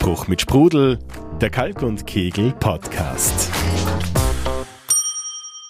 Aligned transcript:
Anspruch 0.00 0.28
mit 0.28 0.40
Sprudel, 0.40 0.98
der 1.42 1.50
Kalk 1.50 1.82
und 1.82 2.06
Kegel 2.06 2.54
Podcast. 2.58 3.52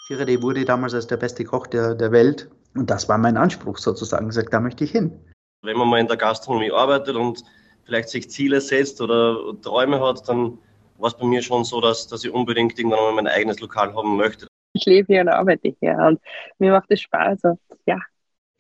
Girardet 0.07 0.41
wurde 0.41 0.65
damals 0.65 0.95
als 0.95 1.09
der 1.09 1.17
beste 1.17 1.43
Koch 1.43 1.67
der, 1.67 1.97
der 1.97 2.13
Welt 2.13 2.49
und 2.77 2.89
das 2.89 3.09
war 3.09 3.19
mein 3.19 3.37
Anspruch 3.37 3.79
sozusagen. 3.79 4.29
Ich 4.29 4.35
sage, 4.35 4.49
da 4.49 4.61
möchte 4.61 4.85
ich 4.85 4.93
hin. 4.93 5.19
Wenn 5.63 5.77
man 5.77 5.89
mal 5.89 5.99
in 5.99 6.07
der 6.07 6.17
Gastronomie 6.17 6.71
arbeitet 6.71 7.17
und 7.17 7.43
vielleicht 7.83 8.09
sich 8.09 8.31
Ziele 8.31 8.61
setzt 8.61 9.01
oder 9.01 9.37
Träume 9.63 10.01
hat, 10.01 10.29
dann 10.29 10.59
war 10.99 11.09
es 11.09 11.17
bei 11.17 11.27
mir 11.27 11.43
schon 11.43 11.65
so, 11.65 11.81
dass, 11.81 12.07
dass 12.07 12.23
ich 12.23 12.31
unbedingt 12.31 12.79
irgendwann 12.79 13.01
mal 13.01 13.15
mein 13.15 13.27
eigenes 13.27 13.59
Lokal 13.59 13.93
haben 13.97 14.17
möchte. 14.17 14.47
Ich 14.75 14.85
lebe 14.87 15.13
hier 15.13 15.23
und 15.23 15.29
arbeite 15.29 15.75
hier 15.81 15.97
und 16.07 16.21
mir 16.61 16.71
macht 16.71 16.87
es 16.91 17.01
Spaß. 17.01 17.41
Und 17.43 17.59
ja, 17.85 17.99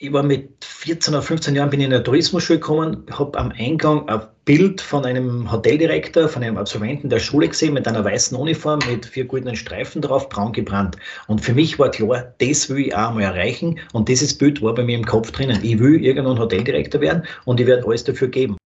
ich 0.02 0.12
war 0.12 0.23
mit 0.23 0.64
14 0.64 1.14
oder 1.14 1.23
15 1.23 1.55
Jahren 1.55 1.68
bin 1.68 1.80
ich 1.80 1.87
in 1.87 1.93
eine 1.93 2.02
Tourismusschule 2.02 2.59
gekommen, 2.59 3.05
habe 3.12 3.39
am 3.39 3.52
Eingang 3.52 4.09
ein 4.09 4.23
Bild 4.51 4.80
von 4.80 5.05
einem 5.05 5.53
Hoteldirektor, 5.53 6.29
von 6.29 6.43
einem 6.43 6.59
Absolventen 6.59 7.09
der 7.09 7.21
Schule 7.21 7.46
gesehen 7.46 7.72
mit 7.72 7.86
einer 7.86 8.04
weißen 8.04 8.36
Uniform 8.36 8.81
mit 8.90 9.07
vier 9.07 9.25
goldenen 9.25 9.54
Streifen 9.54 10.03
drauf, 10.03 10.29
braun 10.29 10.53
gebrannt. 10.53 10.96
Und 11.29 11.40
für 11.40 11.54
mich 11.54 11.79
war 11.79 11.93
klar, 11.93 12.35
das 12.39 12.68
will 12.68 12.86
ich 12.86 12.96
auch 12.96 13.14
mal 13.14 13.23
erreichen. 13.23 13.79
Und 13.93 14.09
dieses 14.09 14.36
Bild 14.36 14.61
war 14.61 14.75
bei 14.75 14.82
mir 14.82 14.99
im 14.99 15.07
Kopf 15.07 15.31
drinnen. 15.31 15.61
Ich 15.63 15.79
will 15.79 16.04
irgendwann 16.04 16.36
Hoteldirektor 16.36 17.00
werden 17.00 17.23
und 17.45 17.61
ich 17.61 17.68
werde 17.68 17.86
alles 17.86 18.03
dafür 18.03 18.26
geben. 18.26 18.60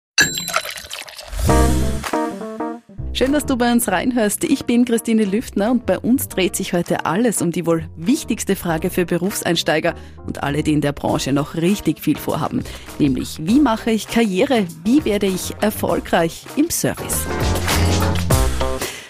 Schön, 3.25 3.33
dass 3.33 3.47
du 3.47 3.57
bei 3.57 3.73
uns 3.73 3.89
reinhörst. 3.89 4.45
Ich 4.45 4.67
bin 4.67 4.85
Christine 4.85 5.25
Lüftner 5.25 5.71
und 5.71 5.87
bei 5.87 5.99
uns 5.99 6.29
dreht 6.29 6.55
sich 6.55 6.75
heute 6.75 7.07
alles 7.07 7.41
um 7.41 7.53
die 7.53 7.65
wohl 7.65 7.89
wichtigste 7.97 8.55
Frage 8.55 8.91
für 8.91 9.07
Berufseinsteiger 9.07 9.95
und 10.27 10.43
alle, 10.43 10.63
die 10.63 10.75
in 10.75 10.83
der 10.83 10.93
Branche 10.93 11.33
noch 11.33 11.55
richtig 11.55 12.01
viel 12.01 12.19
vorhaben. 12.19 12.63
Nämlich, 12.99 13.39
wie 13.41 13.61
mache 13.61 13.93
ich 13.93 14.09
Karriere? 14.09 14.67
Wie 14.85 15.07
werde 15.07 15.25
ich 15.25 15.55
erfolgreich 15.63 16.45
im 16.57 16.69
Service? 16.69 17.25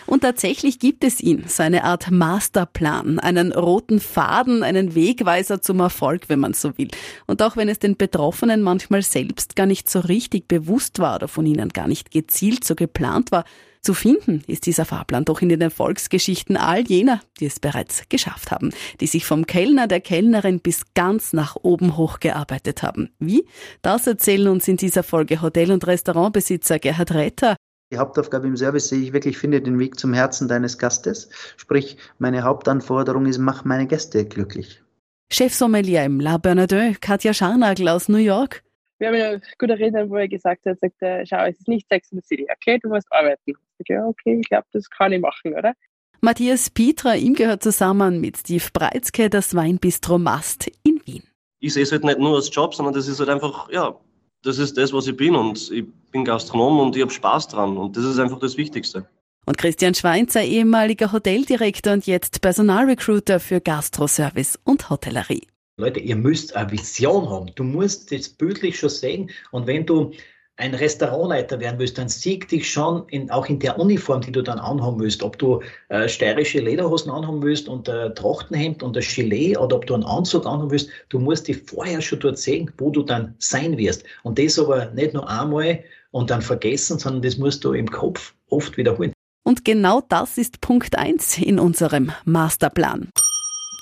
Und 0.07 0.21
tatsächlich 0.21 0.79
gibt 0.79 1.03
es 1.03 1.21
ihn, 1.21 1.47
so 1.49 1.65
eine 1.65 1.83
Art 1.83 2.13
Masterplan, 2.13 3.19
einen 3.19 3.51
roten 3.51 3.99
Faden, 3.99 4.63
einen 4.63 4.95
Wegweiser 4.95 5.61
zum 5.61 5.81
Erfolg, 5.81 6.29
wenn 6.29 6.39
man 6.39 6.55
so 6.55 6.79
will. 6.79 6.87
Und 7.27 7.43
auch 7.43 7.57
wenn 7.57 7.69
es 7.69 7.81
den 7.81 7.97
Betroffenen 7.97 8.63
manchmal 8.63 9.03
selbst 9.03 9.57
gar 9.57 9.67
nicht 9.67 9.91
so 9.91 9.99
richtig 9.99 10.47
bewusst 10.47 11.01
war 11.01 11.17
oder 11.17 11.27
von 11.27 11.45
ihnen 11.47 11.71
gar 11.71 11.89
nicht 11.89 12.13
gezielt 12.13 12.63
so 12.63 12.77
geplant 12.77 13.33
war, 13.33 13.43
zu 13.85 13.95
finden 13.95 14.43
ist 14.47 14.67
dieser 14.67 14.85
Fahrplan 14.85 15.25
doch 15.25 15.43
in 15.43 15.49
den 15.49 15.61
Erfolgsgeschichten 15.61 16.57
all 16.57 16.81
jener, 16.81 17.21
die 17.39 17.47
es 17.47 17.61
bereits 17.61 18.09
geschafft 18.09 18.51
haben, 18.51 18.73
die 19.01 19.07
sich 19.07 19.27
vom 19.27 19.47
Kellner 19.47 19.87
der 19.87 20.01
Kellnerin 20.01 20.61
bis 20.61 20.95
ganz 20.95 21.33
nach 21.33 21.57
oben 21.63 21.97
hochgearbeitet 21.97 22.83
haben. 22.83 23.11
Wie? 23.19 23.47
Das 23.83 24.07
erzählen 24.07 24.49
uns 24.49 24.67
in 24.67 24.77
dieser 24.77 25.03
Folge 25.03 25.43
Hotel- 25.43 25.71
und 25.71 25.87
Restaurantbesitzer 25.87 26.79
Gerhard 26.79 27.13
Retter. 27.13 27.57
Die 27.93 27.99
Hauptaufgabe 27.99 28.49
im 28.49 28.57
Service 28.57 28.89
sehe 28.89 29.01
ich 29.01 29.13
wirklich, 29.13 29.39
finde 29.39 29.61
den 29.61 29.79
Weg 29.79 30.01
zum 30.01 30.15
Herzen 30.15 30.49
deines 30.49 30.79
Gastes. 30.79 31.29
Sprich, 31.57 31.97
meine 32.19 32.43
Hauptanforderung 32.43 33.27
ist, 33.27 33.39
mach 33.39 33.65
meine 33.65 33.87
Gäste 33.87 34.25
glücklich. 34.25 34.83
Chefsommelier 35.31 36.05
im 36.05 36.21
La 36.21 36.39
Bernardin, 36.39 36.97
Katja 37.01 37.35
Scharnagel 37.35 37.89
aus 37.89 38.09
New 38.09 38.17
York 38.17 38.65
wir 38.99 39.09
haben 39.09 39.15
ja 39.17 39.29
eine 39.31 39.41
gute 39.59 39.79
Rede, 39.79 40.09
wo 40.09 40.17
er 40.17 40.29
gesagt 40.29 40.67
hat, 40.67 40.79
sagt 40.81 41.01
er, 41.01 41.27
schau, 41.27 41.45
es 41.45 41.59
ist 41.59 41.69
nicht 41.69 41.89
Sex 41.89 42.13
in 42.13 42.21
the 42.21 42.27
City, 42.27 42.47
okay, 42.51 42.79
du 42.83 42.89
musst 42.89 43.07
arbeiten. 43.11 43.41
Ich 43.47 43.57
sage, 43.79 43.95
ja, 44.01 44.07
okay, 44.07 44.39
ich 44.41 44.49
glaube, 44.49 44.67
das 44.73 44.89
kann 44.91 45.13
ich 45.13 45.21
machen, 45.21 45.55
oder? 45.55 45.75
Matthias 46.21 46.71
Pietra, 46.71 47.17
ihm 47.17 47.35
gehört 47.35 47.63
zusammen 47.63 48.21
mit 48.21 48.39
Steve 48.39 48.65
Breitzke 48.73 49.29
das 49.29 49.55
Weinbistro 49.55 50.19
Mast 50.19 50.71
in 50.83 51.01
Wien. 51.05 51.25
Ich 51.61 51.75
sehe 51.75 51.83
es 51.83 51.93
halt 51.93 52.05
nicht 52.05 52.19
nur 52.19 52.37
als 52.37 52.55
Job, 52.55 52.75
sondern 52.75 52.95
das 52.95 53.09
ist 53.09 53.21
halt 53.21 53.29
einfach, 53.29 53.71
ja, 53.71 53.95
das 54.43 54.59
ist 54.59 54.77
das, 54.77 54.93
was 54.93 55.07
ich 55.07 55.17
bin 55.17 55.35
und 55.35 55.71
ich 55.71 55.85
bin 56.13 56.25
Gastronom 56.25 56.81
und 56.81 56.97
ich 56.97 57.03
habe 57.03 57.13
Spaß 57.13 57.49
dran 57.49 57.77
und 57.77 57.97
das 57.97 58.05
ist 58.05 58.19
einfach 58.19 58.39
das 58.39 58.57
Wichtigste. 58.57 59.07
Und 59.47 59.59
Christian 59.59 59.95
Schweinzer, 59.95 60.43
ehemaliger 60.43 61.13
Hoteldirektor 61.13 61.93
und 61.93 62.07
jetzt 62.07 62.41
Personalrecruiter 62.41 63.41
für 63.41 63.61
Gastroservice 63.61 64.59
und 64.65 64.89
Hotellerie. 64.89 65.47
Leute, 65.77 65.99
ihr 65.99 66.15
müsst 66.15 66.55
eine 66.55 66.71
Vision 66.71 67.29
haben. 67.29 67.51
Du 67.57 67.65
musst 67.65 68.13
das 68.13 68.29
bildlich 68.29 68.79
schon 68.79 68.91
sehen. 68.91 69.31
Und 69.51 69.67
wenn 69.67 69.85
du 69.85 70.13
ein 70.57 70.73
Restaurantleiter 70.73 71.59
werden 71.59 71.81
willst, 71.81 71.99
dann 71.99 72.09
sieg 72.09 72.49
dich 72.49 72.71
schon 72.71 73.09
in, 73.09 73.29
auch 73.29 73.47
in 73.47 73.59
der 73.59 73.77
Uniform, 73.81 74.21
die 74.21 74.31
du 74.31 74.41
dann 74.41 74.61
anhaben 74.61 75.01
willst. 75.01 75.25
Ob 75.25 75.37
du 75.37 75.63
äh, 75.89 76.09
steirische 76.09 76.61
Lederhosen 76.61 77.11
anhaben 77.11 77.43
willst 77.43 77.69
und 77.69 77.89
ein 77.89 78.15
Trachtenhemd 78.15 78.85
und 78.85 78.97
ein 78.97 79.03
Gilet 79.03 79.59
oder 79.59 79.75
ob 79.75 79.87
du 79.87 79.95
einen 79.95 80.05
Anzug 80.05 80.47
anhaben 80.47 80.71
willst, 80.71 80.91
du 81.09 81.19
musst 81.19 81.49
dich 81.49 81.57
vorher 81.67 82.01
schon 82.01 82.21
dort 82.21 82.39
sehen, 82.39 82.71
wo 82.79 82.91
du 82.91 83.03
dann 83.03 83.35
sein 83.39 83.77
wirst. 83.77 84.05
Und 84.23 84.39
das 84.39 84.61
aber 84.61 84.93
nicht 84.93 85.13
nur 85.13 85.29
einmal 85.29 85.83
und 86.13 86.31
dann 86.31 86.43
vergessen, 86.43 87.01
sondern 87.01 87.23
das 87.23 87.37
musst 87.37 87.65
du 87.65 87.73
im 87.73 87.91
Kopf 87.91 88.33
oft 88.49 88.77
wiederholen. 88.77 89.13
Und 89.43 89.65
genau 89.65 90.03
das 90.09 90.39
ist 90.39 90.61
Punkt 90.61 90.97
eins 90.97 91.37
in 91.37 91.59
unserem 91.59 92.13
Masterplan. 92.25 93.09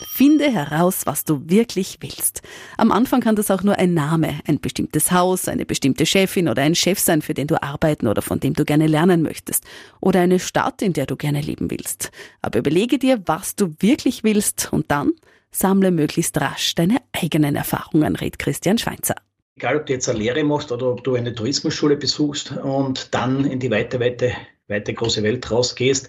Finde 0.09 0.51
heraus, 0.51 1.03
was 1.05 1.25
du 1.25 1.43
wirklich 1.47 1.99
willst. 2.01 2.43
Am 2.77 2.93
Anfang 2.93 3.21
kann 3.21 3.37
das 3.37 3.51
auch 3.51 3.63
nur 3.63 3.79
ein 3.79 3.95
Name, 3.95 4.41
ein 4.47 4.61
bestimmtes 4.61 5.13
Haus, 5.13 5.49
eine 5.49 5.67
bestimmte 5.67 6.07
Chefin 6.07 6.49
oder 6.49 6.63
ein 6.63 6.75
Chef 6.75 6.99
sein, 6.99 7.23
für 7.23 7.35
den 7.35 7.47
du 7.47 7.63
arbeiten 7.63 8.07
oder 8.07 8.23
von 8.23 8.41
dem 8.41 8.55
du 8.55 8.65
gerne 8.65 8.87
lernen 8.87 9.23
möchtest. 9.23 9.65
Oder 10.01 10.21
eine 10.21 10.39
Stadt, 10.39 10.83
in 10.83 10.93
der 10.93 11.07
du 11.07 11.17
gerne 11.17 11.41
leben 11.41 11.71
willst. 11.71 12.11
Aber 12.41 12.59
überlege 12.59 12.99
dir, 12.99 13.21
was 13.27 13.57
du 13.57 13.75
wirklich 13.81 14.25
willst 14.25 14.73
und 14.73 14.91
dann 14.91 15.13
sammle 15.51 15.91
möglichst 15.91 16.41
rasch 16.41 16.75
deine 16.75 16.97
eigenen 17.13 17.57
Erfahrungen, 17.57 18.17
rät 18.17 18.39
Christian 18.39 18.79
Schweinzer. 18.79 19.15
Egal, 19.57 19.77
ob 19.77 19.87
du 19.87 19.93
jetzt 19.93 20.09
eine 20.09 20.19
Lehre 20.19 20.43
machst 20.45 20.73
oder 20.73 20.91
ob 20.91 21.05
du 21.05 21.15
eine 21.15 21.35
Tourismusschule 21.35 21.97
besuchst 21.97 22.53
und 22.53 23.15
dann 23.15 23.45
in 23.45 23.61
die 23.61 23.71
weite, 23.71 24.01
weite, 24.01 24.33
weite 24.67 24.95
große 24.95 25.23
Welt 25.23 25.51
rausgehst, 25.51 26.09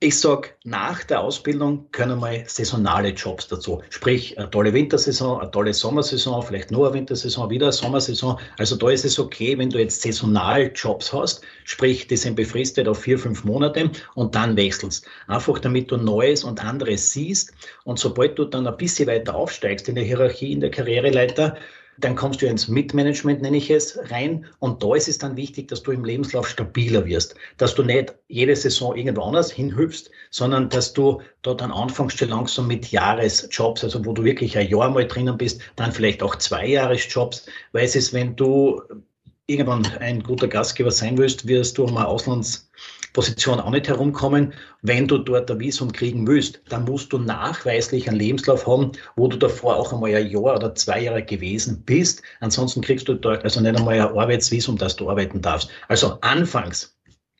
ich 0.00 0.18
sage, 0.18 0.50
nach 0.64 1.02
der 1.04 1.20
Ausbildung 1.20 1.90
können 1.90 2.18
mal 2.18 2.44
saisonale 2.46 3.10
Jobs 3.10 3.48
dazu. 3.48 3.82
Sprich, 3.88 4.36
eine 4.36 4.50
tolle 4.50 4.72
Wintersaison, 4.74 5.40
eine 5.40 5.50
tolle 5.50 5.72
Sommersaison, 5.72 6.42
vielleicht 6.42 6.70
nur 6.70 6.88
eine 6.88 6.94
Wintersaison, 6.94 7.48
wieder 7.48 7.66
eine 7.66 7.72
Sommersaison. 7.72 8.38
Also 8.58 8.76
da 8.76 8.90
ist 8.90 9.04
es 9.04 9.18
okay, 9.18 9.56
wenn 9.56 9.70
du 9.70 9.78
jetzt 9.78 10.02
saisonal 10.02 10.70
Jobs 10.74 11.12
hast, 11.12 11.42
sprich, 11.64 12.06
die 12.06 12.16
sind 12.16 12.34
befristet 12.34 12.86
auf 12.86 12.98
vier, 12.98 13.18
fünf 13.18 13.44
Monate 13.44 13.90
und 14.14 14.34
dann 14.34 14.56
wechselst. 14.56 15.06
Einfach 15.26 15.58
damit 15.58 15.90
du 15.90 15.96
Neues 15.96 16.44
und 16.44 16.62
anderes 16.62 17.12
siehst. 17.12 17.54
Und 17.84 17.98
sobald 17.98 18.38
du 18.38 18.44
dann 18.44 18.66
ein 18.66 18.76
bisschen 18.76 19.06
weiter 19.06 19.34
aufsteigst 19.34 19.88
in 19.88 19.94
der 19.94 20.04
Hierarchie, 20.04 20.52
in 20.52 20.60
der 20.60 20.70
Karriereleiter, 20.70 21.56
dann 21.98 22.16
kommst 22.16 22.42
du 22.42 22.46
ins 22.46 22.68
Mitmanagement, 22.68 23.42
nenne 23.42 23.56
ich 23.56 23.70
es, 23.70 23.98
rein. 24.10 24.46
Und 24.58 24.82
da 24.82 24.94
ist 24.94 25.08
es 25.08 25.18
dann 25.18 25.36
wichtig, 25.36 25.68
dass 25.68 25.82
du 25.82 25.92
im 25.92 26.04
Lebenslauf 26.04 26.48
stabiler 26.48 27.06
wirst. 27.06 27.34
Dass 27.56 27.74
du 27.74 27.82
nicht 27.82 28.14
jede 28.28 28.56
Saison 28.56 28.96
irgendwo 28.96 29.22
anders 29.22 29.50
hinhüpfst, 29.52 30.10
sondern 30.30 30.68
dass 30.68 30.92
du 30.92 31.20
da 31.42 31.54
dann 31.54 31.70
anfängst 31.70 32.18
schon 32.18 32.30
langsam 32.30 32.66
mit 32.66 32.90
Jahresjobs, 32.90 33.84
also 33.84 34.04
wo 34.04 34.12
du 34.12 34.24
wirklich 34.24 34.58
ein 34.58 34.68
Jahr 34.68 34.90
mal 34.90 35.06
drinnen 35.06 35.36
bist, 35.38 35.60
dann 35.76 35.92
vielleicht 35.92 36.22
auch 36.22 36.36
zwei 36.36 36.66
Jahresjobs. 36.66 37.46
Weil 37.72 37.84
es 37.84 37.96
ist, 37.96 38.12
wenn 38.12 38.36
du 38.36 38.82
irgendwann 39.46 39.86
ein 40.00 40.22
guter 40.22 40.48
Gastgeber 40.48 40.90
sein 40.90 41.18
willst, 41.18 41.46
wirst 41.46 41.78
du 41.78 41.84
um 41.84 41.96
eine 41.96 42.08
Auslandsposition 43.14 43.60
auch 43.60 43.70
nicht 43.70 43.88
herumkommen. 43.88 44.52
Wenn 44.82 45.06
du 45.06 45.18
dort 45.18 45.50
ein 45.50 45.60
Visum 45.60 45.92
kriegen 45.92 46.26
willst, 46.26 46.60
dann 46.68 46.84
musst 46.84 47.12
du 47.12 47.18
nachweislich 47.18 48.08
einen 48.08 48.18
Lebenslauf 48.18 48.66
haben, 48.66 48.92
wo 49.16 49.28
du 49.28 49.36
davor 49.36 49.76
auch 49.76 49.92
einmal 49.92 50.14
ein 50.14 50.28
Jahr 50.28 50.56
oder 50.56 50.74
zwei 50.74 51.02
Jahre 51.02 51.22
gewesen 51.22 51.82
bist. 51.84 52.22
Ansonsten 52.40 52.80
kriegst 52.82 53.08
du 53.08 53.14
dort 53.14 53.44
also 53.44 53.60
nicht 53.60 53.76
einmal 53.76 54.00
ein 54.00 54.18
Arbeitsvisum, 54.18 54.76
dass 54.76 54.96
du 54.96 55.08
arbeiten 55.08 55.40
darfst. 55.40 55.70
Also 55.88 56.18
anfangs 56.20 56.96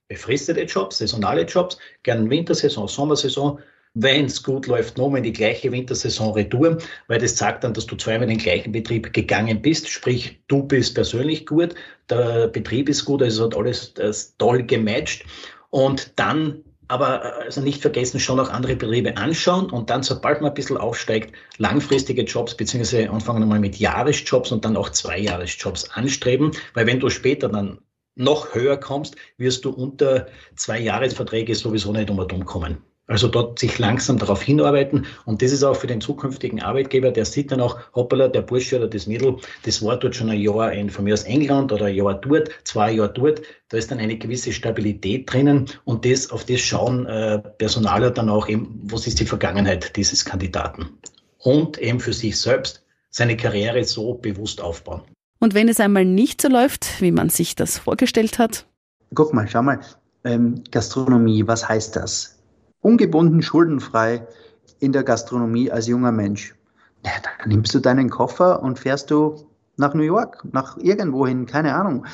befristete 0.08 0.62
Jobs, 0.62 0.98
saisonale 0.98 1.42
Jobs, 1.42 1.78
gern 2.02 2.30
Wintersaison, 2.30 2.86
Sommersaison, 2.86 3.58
wenn 3.96 4.26
es 4.26 4.42
gut 4.42 4.66
läuft, 4.66 4.98
nochmal 4.98 5.18
in 5.18 5.24
die 5.24 5.32
gleiche 5.32 5.70
Wintersaison 5.70 6.32
retour, 6.32 6.78
weil 7.06 7.20
das 7.20 7.36
sagt 7.36 7.62
dann, 7.62 7.74
dass 7.74 7.86
du 7.86 7.96
zweimal 7.96 8.24
in 8.24 8.36
den 8.36 8.42
gleichen 8.42 8.72
Betrieb 8.72 9.12
gegangen 9.12 9.62
bist, 9.62 9.88
sprich, 9.88 10.40
du 10.48 10.64
bist 10.64 10.94
persönlich 10.94 11.46
gut, 11.46 11.74
der 12.10 12.48
Betrieb 12.48 12.88
ist 12.88 13.04
gut, 13.04 13.22
also 13.22 13.44
hat 13.44 13.56
alles 13.56 13.94
das 13.94 14.36
toll 14.36 14.64
gematcht 14.64 15.24
und 15.74 16.12
dann 16.20 16.62
aber 16.86 17.40
also 17.42 17.60
nicht 17.60 17.82
vergessen, 17.82 18.20
schon 18.20 18.38
auch 18.38 18.48
andere 18.48 18.76
Betriebe 18.76 19.16
anschauen 19.16 19.70
und 19.70 19.90
dann, 19.90 20.04
sobald 20.04 20.40
man 20.40 20.52
ein 20.52 20.54
bisschen 20.54 20.76
aufsteigt, 20.76 21.34
langfristige 21.58 22.22
Jobs 22.22 22.56
beziehungsweise 22.56 23.10
anfangen 23.10 23.42
einmal 23.42 23.58
mit 23.58 23.80
Jahresjobs 23.80 24.52
und 24.52 24.64
dann 24.64 24.76
auch 24.76 24.90
Zweijahresjobs 24.90 25.90
anstreben, 25.90 26.52
weil 26.74 26.86
wenn 26.86 27.00
du 27.00 27.10
später 27.10 27.48
dann 27.48 27.80
noch 28.14 28.54
höher 28.54 28.76
kommst, 28.76 29.16
wirst 29.36 29.64
du 29.64 29.70
unter 29.70 30.28
zwei 30.54 30.78
Jahresverträge 30.78 31.56
sowieso 31.56 31.90
nicht 31.90 32.08
um 32.08 32.20
um 32.20 32.44
kommen. 32.44 32.78
Also 33.06 33.28
dort 33.28 33.58
sich 33.58 33.78
langsam 33.78 34.18
darauf 34.18 34.42
hinarbeiten. 34.42 35.06
Und 35.26 35.42
das 35.42 35.52
ist 35.52 35.62
auch 35.62 35.76
für 35.76 35.86
den 35.86 36.00
zukünftigen 36.00 36.62
Arbeitgeber, 36.62 37.10
der 37.10 37.26
sieht 37.26 37.52
dann 37.52 37.60
auch, 37.60 37.78
hoppala, 37.94 38.28
der 38.28 38.40
Bursche 38.42 38.76
oder 38.78 38.88
das 38.88 39.06
Mädel, 39.06 39.36
das 39.64 39.82
war 39.82 39.98
dort 39.98 40.14
schon 40.16 40.30
ein 40.30 40.40
Jahr 40.40 40.72
in, 40.72 40.88
von 40.88 41.04
mir 41.04 41.12
aus 41.12 41.24
England 41.24 41.70
oder 41.70 41.86
ein 41.86 41.94
Jahr 41.94 42.14
dort, 42.14 42.50
zwei 42.64 42.92
Jahre 42.92 43.12
dort. 43.12 43.42
Da 43.68 43.76
ist 43.76 43.90
dann 43.90 43.98
eine 43.98 44.16
gewisse 44.16 44.52
Stabilität 44.52 45.30
drinnen. 45.30 45.66
Und 45.84 46.06
das, 46.06 46.30
auf 46.30 46.44
das 46.44 46.60
schauen 46.60 47.06
äh, 47.06 47.38
Personaler 47.58 48.10
dann 48.10 48.30
auch 48.30 48.48
eben, 48.48 48.80
was 48.84 49.06
ist 49.06 49.20
die 49.20 49.26
Vergangenheit 49.26 49.96
dieses 49.96 50.24
Kandidaten. 50.24 50.88
Und 51.38 51.76
eben 51.78 52.00
für 52.00 52.14
sich 52.14 52.40
selbst 52.40 52.82
seine 53.10 53.36
Karriere 53.36 53.84
so 53.84 54.14
bewusst 54.14 54.62
aufbauen. 54.62 55.02
Und 55.40 55.52
wenn 55.52 55.68
es 55.68 55.78
einmal 55.78 56.06
nicht 56.06 56.40
so 56.40 56.48
läuft, 56.48 57.02
wie 57.02 57.12
man 57.12 57.28
sich 57.28 57.54
das 57.54 57.76
vorgestellt 57.76 58.38
hat, 58.38 58.66
Guck 59.14 59.32
mal, 59.32 59.46
schau 59.48 59.62
mal, 59.62 59.80
ähm, 60.24 60.64
Gastronomie, 60.70 61.46
was 61.46 61.68
heißt 61.68 61.94
das? 61.96 62.33
Ungebunden, 62.84 63.40
schuldenfrei 63.40 64.26
in 64.78 64.92
der 64.92 65.04
Gastronomie 65.04 65.70
als 65.70 65.86
junger 65.86 66.12
Mensch. 66.12 66.54
Ja, 67.02 67.12
dann 67.22 67.48
nimmst 67.48 67.74
du 67.74 67.80
deinen 67.80 68.10
Koffer 68.10 68.62
und 68.62 68.78
fährst 68.78 69.10
du 69.10 69.46
nach 69.78 69.94
New 69.94 70.02
York, 70.02 70.44
nach 70.52 70.76
irgendwohin, 70.76 71.46
keine 71.46 71.74
Ahnung. 71.74 72.04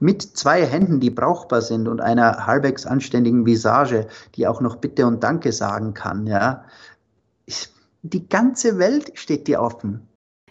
Mit 0.00 0.22
zwei 0.22 0.66
Händen, 0.66 0.98
die 0.98 1.10
brauchbar 1.10 1.62
sind 1.62 1.86
und 1.86 2.00
einer 2.00 2.44
halbwegs 2.44 2.86
anständigen 2.86 3.46
Visage, 3.46 4.08
die 4.34 4.48
auch 4.48 4.60
noch 4.60 4.76
Bitte 4.76 5.06
und 5.06 5.22
Danke 5.22 5.52
sagen 5.52 5.94
kann, 5.94 6.26
ja. 6.26 6.64
Die 8.02 8.28
ganze 8.28 8.78
Welt 8.78 9.12
steht 9.14 9.46
dir 9.46 9.60
offen. 9.60 10.08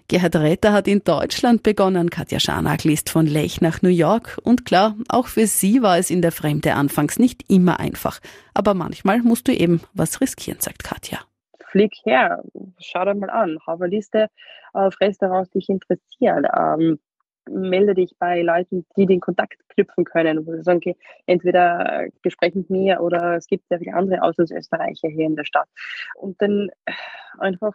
Gerhard 0.07 0.35
Räther 0.35 0.71
hat 0.71 0.87
in 0.87 1.03
Deutschland 1.03 1.63
begonnen, 1.63 2.11
Katja 2.11 2.39
Scharnagl 2.39 2.91
ist 2.91 3.09
von 3.09 3.25
Lech 3.25 3.59
nach 3.61 3.81
New 3.81 3.89
York 3.89 4.37
und 4.43 4.63
klar, 4.63 4.95
auch 5.09 5.25
für 5.25 5.47
sie 5.47 5.81
war 5.81 5.97
es 5.97 6.11
in 6.11 6.21
der 6.21 6.31
Fremde 6.31 6.75
anfangs 6.75 7.17
nicht 7.17 7.49
immer 7.49 7.79
einfach. 7.79 8.19
Aber 8.53 8.75
manchmal 8.75 9.19
musst 9.23 9.47
du 9.47 9.51
eben 9.51 9.81
was 9.93 10.21
riskieren, 10.21 10.59
sagt 10.59 10.83
Katja. 10.83 11.21
Flieg 11.71 11.93
her, 12.03 12.43
schau 12.79 13.03
dir 13.03 13.15
mal 13.15 13.31
an, 13.31 13.57
habe 13.65 13.85
eine 13.85 13.95
Liste 13.95 14.27
auf 14.73 14.99
Restaurants, 15.01 15.49
die 15.49 15.59
dich 15.59 15.69
interessieren. 15.69 16.45
Ähm, 16.55 16.99
melde 17.49 17.93
dich 17.95 18.15
bei 18.19 18.41
Leuten, 18.41 18.85
die 18.95 19.05
den 19.05 19.19
Kontakt 19.19 19.57
knüpfen 19.69 20.03
können, 20.03 20.45
wo 20.45 20.53
sie 20.53 20.63
sagen, 20.63 20.77
okay, 20.77 20.95
entweder 21.25 22.07
Gespräch 22.21 22.55
mit 22.55 22.69
mir 22.69 23.01
oder 23.01 23.35
es 23.35 23.47
gibt 23.47 23.67
sehr 23.69 23.79
viele 23.79 23.93
andere 23.93 24.21
Auslandsösterreicher 24.21 25.09
hier 25.09 25.25
in 25.25 25.35
der 25.35 25.45
Stadt. 25.45 25.67
Und 26.15 26.41
dann 26.41 26.69
einfach, 27.37 27.73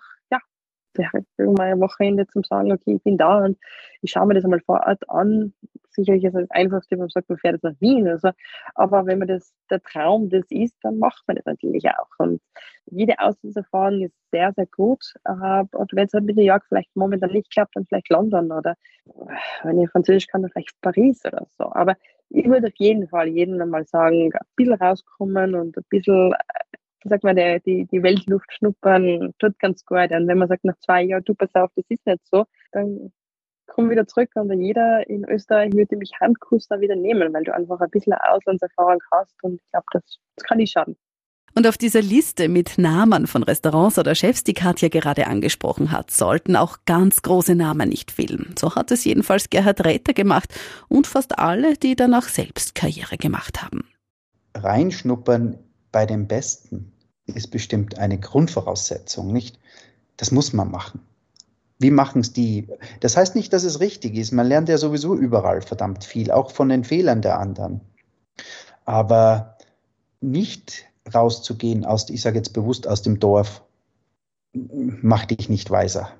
ja, 1.00 1.10
mal 1.38 1.72
ein 1.72 1.80
Wochenende 1.80 2.26
zum 2.26 2.44
sagen, 2.44 2.72
okay, 2.72 2.96
ich 2.96 3.02
bin 3.02 3.16
da 3.16 3.44
und 3.44 3.58
ich 4.02 4.10
schaue 4.10 4.26
mir 4.26 4.34
das 4.34 4.44
einmal 4.44 4.60
vor 4.60 4.80
Ort 4.86 5.08
an. 5.08 5.52
Sicherlich 5.90 6.24
ist 6.24 6.34
das 6.34 6.50
Einfachste, 6.50 6.92
wenn 6.92 7.00
man 7.00 7.08
sagt, 7.08 7.28
man 7.28 7.38
fährt 7.38 7.54
jetzt 7.54 7.64
nach 7.64 7.80
Wien. 7.80 8.06
Also, 8.08 8.30
aber 8.74 9.06
wenn 9.06 9.18
man 9.18 9.28
das 9.28 9.52
der 9.70 9.82
Traum 9.82 10.30
das 10.30 10.44
ist, 10.50 10.76
dann 10.82 10.98
macht 10.98 11.24
man 11.26 11.36
das 11.36 11.46
natürlich 11.46 11.88
auch. 11.88 12.08
Und 12.18 12.40
jede 12.86 13.18
Auslandserfahrung 13.18 14.02
ist 14.02 14.14
sehr, 14.30 14.52
sehr 14.54 14.66
gut. 14.66 15.14
Und 15.24 15.90
wenn 15.92 16.06
es 16.06 16.12
halt 16.12 16.24
mit 16.24 16.36
New 16.36 16.44
York 16.44 16.64
vielleicht 16.68 16.94
momentan 16.94 17.32
nicht 17.32 17.50
klappt, 17.50 17.76
dann 17.76 17.86
vielleicht 17.86 18.08
London 18.10 18.52
oder 18.52 18.76
wenn 19.62 19.80
ich 19.80 19.90
Französisch 19.90 20.28
kann, 20.28 20.42
dann 20.42 20.50
vielleicht 20.50 20.80
Paris 20.80 21.24
oder 21.24 21.46
so. 21.58 21.64
Aber 21.72 21.96
ich 22.30 22.46
würde 22.46 22.68
auf 22.68 22.76
jeden 22.76 23.08
Fall 23.08 23.28
jedem 23.28 23.60
einmal 23.60 23.84
sagen, 23.84 24.32
ein 24.32 24.40
bisschen 24.54 24.74
rauskommen 24.74 25.54
und 25.56 25.76
ein 25.76 25.84
bisschen 25.88 26.32
sag 27.04 27.22
mal, 27.22 27.34
der, 27.34 27.60
die, 27.60 27.86
die 27.86 28.02
Weltluft 28.02 28.52
schnuppern 28.52 29.32
tut 29.38 29.58
ganz 29.58 29.84
gut. 29.84 30.10
Und 30.10 30.28
wenn 30.28 30.38
man 30.38 30.48
sagt 30.48 30.64
nach 30.64 30.78
zwei 30.78 31.02
Jahren, 31.02 31.24
du 31.24 31.34
pass 31.34 31.54
auf, 31.54 31.70
das 31.76 31.84
ist 31.88 32.06
nicht 32.06 32.20
so, 32.30 32.44
dann 32.72 33.12
komm 33.66 33.90
wieder 33.90 34.06
zurück 34.06 34.30
und 34.34 34.52
jeder 34.60 35.08
in 35.08 35.24
Österreich 35.28 35.72
würde 35.72 35.96
mich 35.96 36.12
Handkuss 36.20 36.66
da 36.68 36.80
wieder 36.80 36.96
nehmen, 36.96 37.32
weil 37.32 37.44
du 37.44 37.54
einfach 37.54 37.80
ein 37.80 37.90
bisschen 37.90 38.12
Auslandserfahrung 38.12 39.00
hast 39.12 39.34
und 39.42 39.54
ich 39.54 39.70
glaube, 39.70 39.86
das, 39.92 40.02
das 40.36 40.44
kann 40.44 40.58
nicht 40.58 40.72
schaden. 40.72 40.96
Und 41.54 41.66
auf 41.66 41.76
dieser 41.76 42.00
Liste 42.00 42.48
mit 42.48 42.78
Namen 42.78 43.26
von 43.26 43.42
Restaurants 43.42 43.98
oder 43.98 44.14
Chefs, 44.14 44.44
die 44.44 44.54
Katja 44.54 44.88
gerade 44.88 45.26
angesprochen 45.26 45.90
hat, 45.90 46.10
sollten 46.12 46.54
auch 46.54 46.78
ganz 46.86 47.22
große 47.22 47.56
Namen 47.56 47.88
nicht 47.88 48.12
fehlen. 48.12 48.54
So 48.56 48.76
hat 48.76 48.92
es 48.92 49.04
jedenfalls 49.04 49.50
Gerhard 49.50 49.84
Räther 49.84 50.14
gemacht 50.14 50.54
und 50.88 51.08
fast 51.08 51.38
alle, 51.38 51.74
die 51.74 51.96
danach 51.96 52.28
selbst 52.28 52.76
Karriere 52.76 53.16
gemacht 53.16 53.62
haben. 53.62 53.84
Reinschnuppern 54.54 55.58
bei 55.90 56.06
den 56.06 56.28
Besten 56.28 56.89
ist 57.34 57.48
bestimmt 57.48 57.98
eine 57.98 58.18
Grundvoraussetzung, 58.18 59.32
nicht? 59.32 59.58
Das 60.16 60.30
muss 60.30 60.52
man 60.52 60.70
machen. 60.70 61.00
Wie 61.78 61.90
machen 61.90 62.20
es 62.20 62.32
die? 62.32 62.68
Das 63.00 63.16
heißt 63.16 63.34
nicht, 63.34 63.52
dass 63.52 63.64
es 63.64 63.80
richtig 63.80 64.14
ist. 64.14 64.32
Man 64.32 64.46
lernt 64.46 64.68
ja 64.68 64.76
sowieso 64.76 65.16
überall 65.16 65.62
verdammt 65.62 66.04
viel, 66.04 66.30
auch 66.30 66.50
von 66.50 66.68
den 66.68 66.84
Fehlern 66.84 67.22
der 67.22 67.38
anderen. 67.38 67.80
Aber 68.84 69.56
nicht 70.20 70.84
rauszugehen 71.12 71.86
aus, 71.86 72.10
ich 72.10 72.20
sage 72.20 72.36
jetzt 72.36 72.52
bewusst 72.52 72.86
aus 72.86 73.00
dem 73.02 73.18
Dorf, 73.18 73.62
macht 74.52 75.30
dich 75.30 75.48
nicht 75.48 75.70
weiser. 75.70 76.12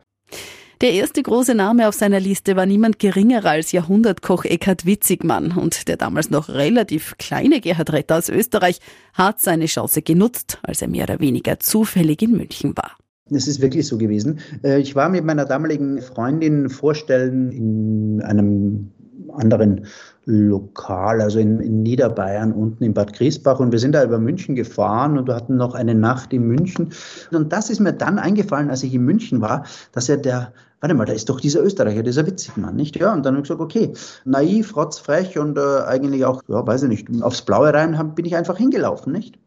Der 0.81 0.95
erste 0.95 1.23
große 1.23 1.55
Name 1.55 1.89
auf 1.89 1.95
seiner 1.95 2.21
Liste 2.21 2.57
war 2.57 2.65
niemand 2.65 2.99
geringerer 2.99 3.51
als 3.51 3.71
Jahrhundertkoch 3.71 4.47
Eckhard 4.47 4.87
Witzigmann 4.87 5.53
und 5.53 5.89
der 5.89 5.99
damals 5.99 6.31
noch 6.31 6.49
relativ 6.49 7.17
kleine 7.19 7.61
Gerhard 7.61 7.93
Retter 7.93 8.17
aus 8.17 8.31
Österreich 8.31 8.81
hat 9.13 9.43
seine 9.43 9.67
Chance 9.67 10.01
genutzt, 10.01 10.59
als 10.63 10.81
er 10.81 10.89
mehr 10.89 11.05
oder 11.05 11.21
weniger 11.21 11.61
zufällig 11.61 12.23
in 12.23 12.31
München 12.31 12.75
war. 12.79 12.97
Das 13.29 13.47
ist 13.47 13.61
wirklich 13.61 13.87
so 13.87 13.99
gewesen. 13.99 14.41
Äh, 14.65 14.81
ich 14.81 14.97
war 14.97 15.11
mit 15.11 15.23
meiner 15.23 15.45
damaligen 15.45 16.01
Freundin 16.01 16.71
vorstellen 16.71 17.53
in 17.53 18.23
einem 18.23 18.91
anderen 19.35 19.85
Lokal, 20.25 21.21
also 21.21 21.39
in, 21.39 21.61
in, 21.61 21.83
Niederbayern, 21.83 22.53
unten 22.53 22.85
in 22.85 22.95
Bad 22.95 23.13
Griesbach. 23.13 23.61
Und 23.61 23.71
wir 23.71 23.79
sind 23.79 23.93
da 23.93 24.03
über 24.03 24.19
München 24.19 24.55
gefahren 24.55 25.19
und 25.19 25.29
hatten 25.29 25.57
noch 25.57 25.75
eine 25.75 25.95
Nacht 25.95 26.33
in 26.33 26.47
München. 26.47 26.93
Und 27.33 27.53
das 27.53 27.69
ist 27.69 27.81
mir 27.81 27.93
dann 27.93 28.19
eingefallen, 28.19 28.71
als 28.71 28.83
ich 28.83 28.95
in 28.95 29.05
München 29.05 29.41
war, 29.41 29.65
dass 29.93 30.09
ja 30.09 30.17
der, 30.17 30.53
warte 30.81 30.95
mal, 30.95 31.05
da 31.05 31.13
ist 31.13 31.29
doch 31.29 31.41
dieser 31.41 31.63
Österreicher, 31.63 32.03
dieser 32.03 32.27
Witzigmann, 32.27 32.77
nicht? 32.77 32.97
Ja, 32.97 33.13
und 33.13 33.25
dann 33.25 33.35
habe 33.35 33.43
ich 33.43 33.49
gesagt, 33.49 33.61
okay, 33.61 33.93
naiv, 34.25 34.77
rotzfrech 34.77 35.39
und 35.39 35.59
äh, 35.59 35.83
eigentlich 35.87 36.25
auch, 36.25 36.43
ja, 36.49 36.67
weiß 36.67 36.85
ich 36.85 36.89
nicht, 36.89 37.23
aufs 37.23 37.43
Blaue 37.43 37.73
rein 37.73 37.99
hab, 37.99 38.17
bin 38.17 38.25
ich 38.25 38.37
einfach 38.37 38.57
hingelaufen, 38.57 39.13
nicht? 39.13 39.39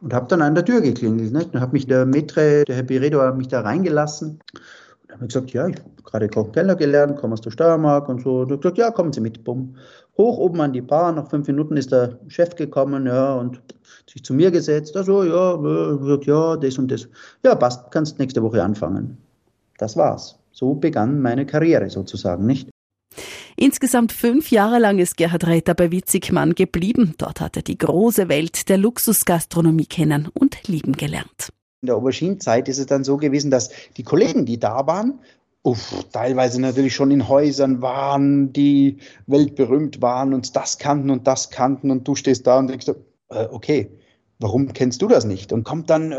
Und 0.00 0.12
habe 0.12 0.26
dann 0.26 0.42
an 0.42 0.54
der 0.54 0.64
Tür 0.64 0.80
geklingelt, 0.80 1.32
nicht? 1.32 1.54
Dann 1.54 1.60
hat 1.60 1.72
mich 1.72 1.86
der 1.86 2.06
Metre, 2.06 2.64
der 2.64 2.76
Herr 2.76 2.82
Piredo, 2.82 3.20
hat 3.20 3.36
mich 3.36 3.48
da 3.48 3.60
reingelassen 3.60 4.40
habe 5.12 5.26
ich 5.26 5.34
gesagt, 5.34 5.52
ja, 5.52 5.68
ich 5.68 5.76
habe 5.76 5.90
gerade 6.04 6.28
Koch 6.28 6.52
Keller 6.52 6.74
gelernt, 6.74 7.18
komme 7.18 7.34
aus 7.34 7.40
der 7.40 7.50
Steiermark 7.50 8.08
und 8.08 8.22
so. 8.22 8.40
Und 8.40 8.52
ich 8.52 8.60
gesagt, 8.60 8.78
ja, 8.78 8.90
kommen 8.90 9.12
Sie 9.12 9.20
mit, 9.20 9.44
bumm. 9.44 9.76
Hoch 10.16 10.38
oben 10.38 10.60
an 10.60 10.72
die 10.72 10.80
Bar, 10.80 11.12
nach 11.12 11.28
fünf 11.28 11.46
Minuten 11.46 11.76
ist 11.76 11.92
der 11.92 12.18
Chef 12.28 12.54
gekommen, 12.54 13.06
ja, 13.06 13.34
und 13.34 13.62
sich 14.10 14.24
zu 14.24 14.34
mir 14.34 14.50
gesetzt, 14.50 14.96
also, 14.96 15.22
ja, 15.22 15.56
gesagt, 15.96 16.26
ja, 16.26 16.56
das 16.56 16.78
und 16.78 16.90
das. 16.90 17.08
Ja, 17.44 17.54
passt, 17.54 17.90
kannst 17.90 18.18
nächste 18.18 18.42
Woche 18.42 18.62
anfangen. 18.62 19.18
Das 19.78 19.96
war's. 19.96 20.38
So 20.52 20.74
begann 20.74 21.20
meine 21.20 21.46
Karriere 21.46 21.90
sozusagen, 21.90 22.46
nicht? 22.46 22.68
Insgesamt 23.56 24.12
fünf 24.12 24.50
Jahre 24.50 24.78
lang 24.78 24.98
ist 24.98 25.16
Gerhard 25.16 25.46
Räther 25.46 25.74
bei 25.74 25.90
Witzigmann 25.90 26.54
geblieben. 26.54 27.14
Dort 27.18 27.40
hat 27.40 27.56
er 27.56 27.62
die 27.62 27.78
große 27.78 28.28
Welt 28.28 28.68
der 28.68 28.78
Luxusgastronomie 28.78 29.86
kennen 29.86 30.28
und 30.32 30.66
lieben 30.68 30.92
gelernt. 30.92 31.52
In 31.82 31.86
der 31.86 31.96
Aubergine-Zeit 31.96 32.68
ist 32.68 32.78
es 32.78 32.86
dann 32.86 33.04
so 33.04 33.16
gewesen, 33.16 33.50
dass 33.50 33.70
die 33.96 34.04
Kollegen, 34.04 34.46
die 34.46 34.58
da 34.58 34.86
waren, 34.86 35.18
uff, 35.62 36.04
teilweise 36.12 36.60
natürlich 36.60 36.94
schon 36.94 37.10
in 37.10 37.28
Häusern 37.28 37.82
waren, 37.82 38.52
die 38.52 38.98
weltberühmt 39.26 40.00
waren 40.02 40.34
und 40.34 40.54
das 40.56 40.78
kannten 40.78 41.10
und 41.10 41.26
das 41.26 41.50
kannten 41.50 41.90
und 41.90 42.06
du 42.06 42.14
stehst 42.14 42.46
da 42.46 42.58
und 42.58 42.68
denkst, 42.68 42.88
äh, 43.30 43.46
okay, 43.50 43.90
warum 44.42 44.72
kennst 44.72 45.00
du 45.00 45.08
das 45.08 45.24
nicht? 45.24 45.52
Und 45.52 45.64
kommt 45.64 45.88
dann 45.88 46.12
äh, 46.12 46.16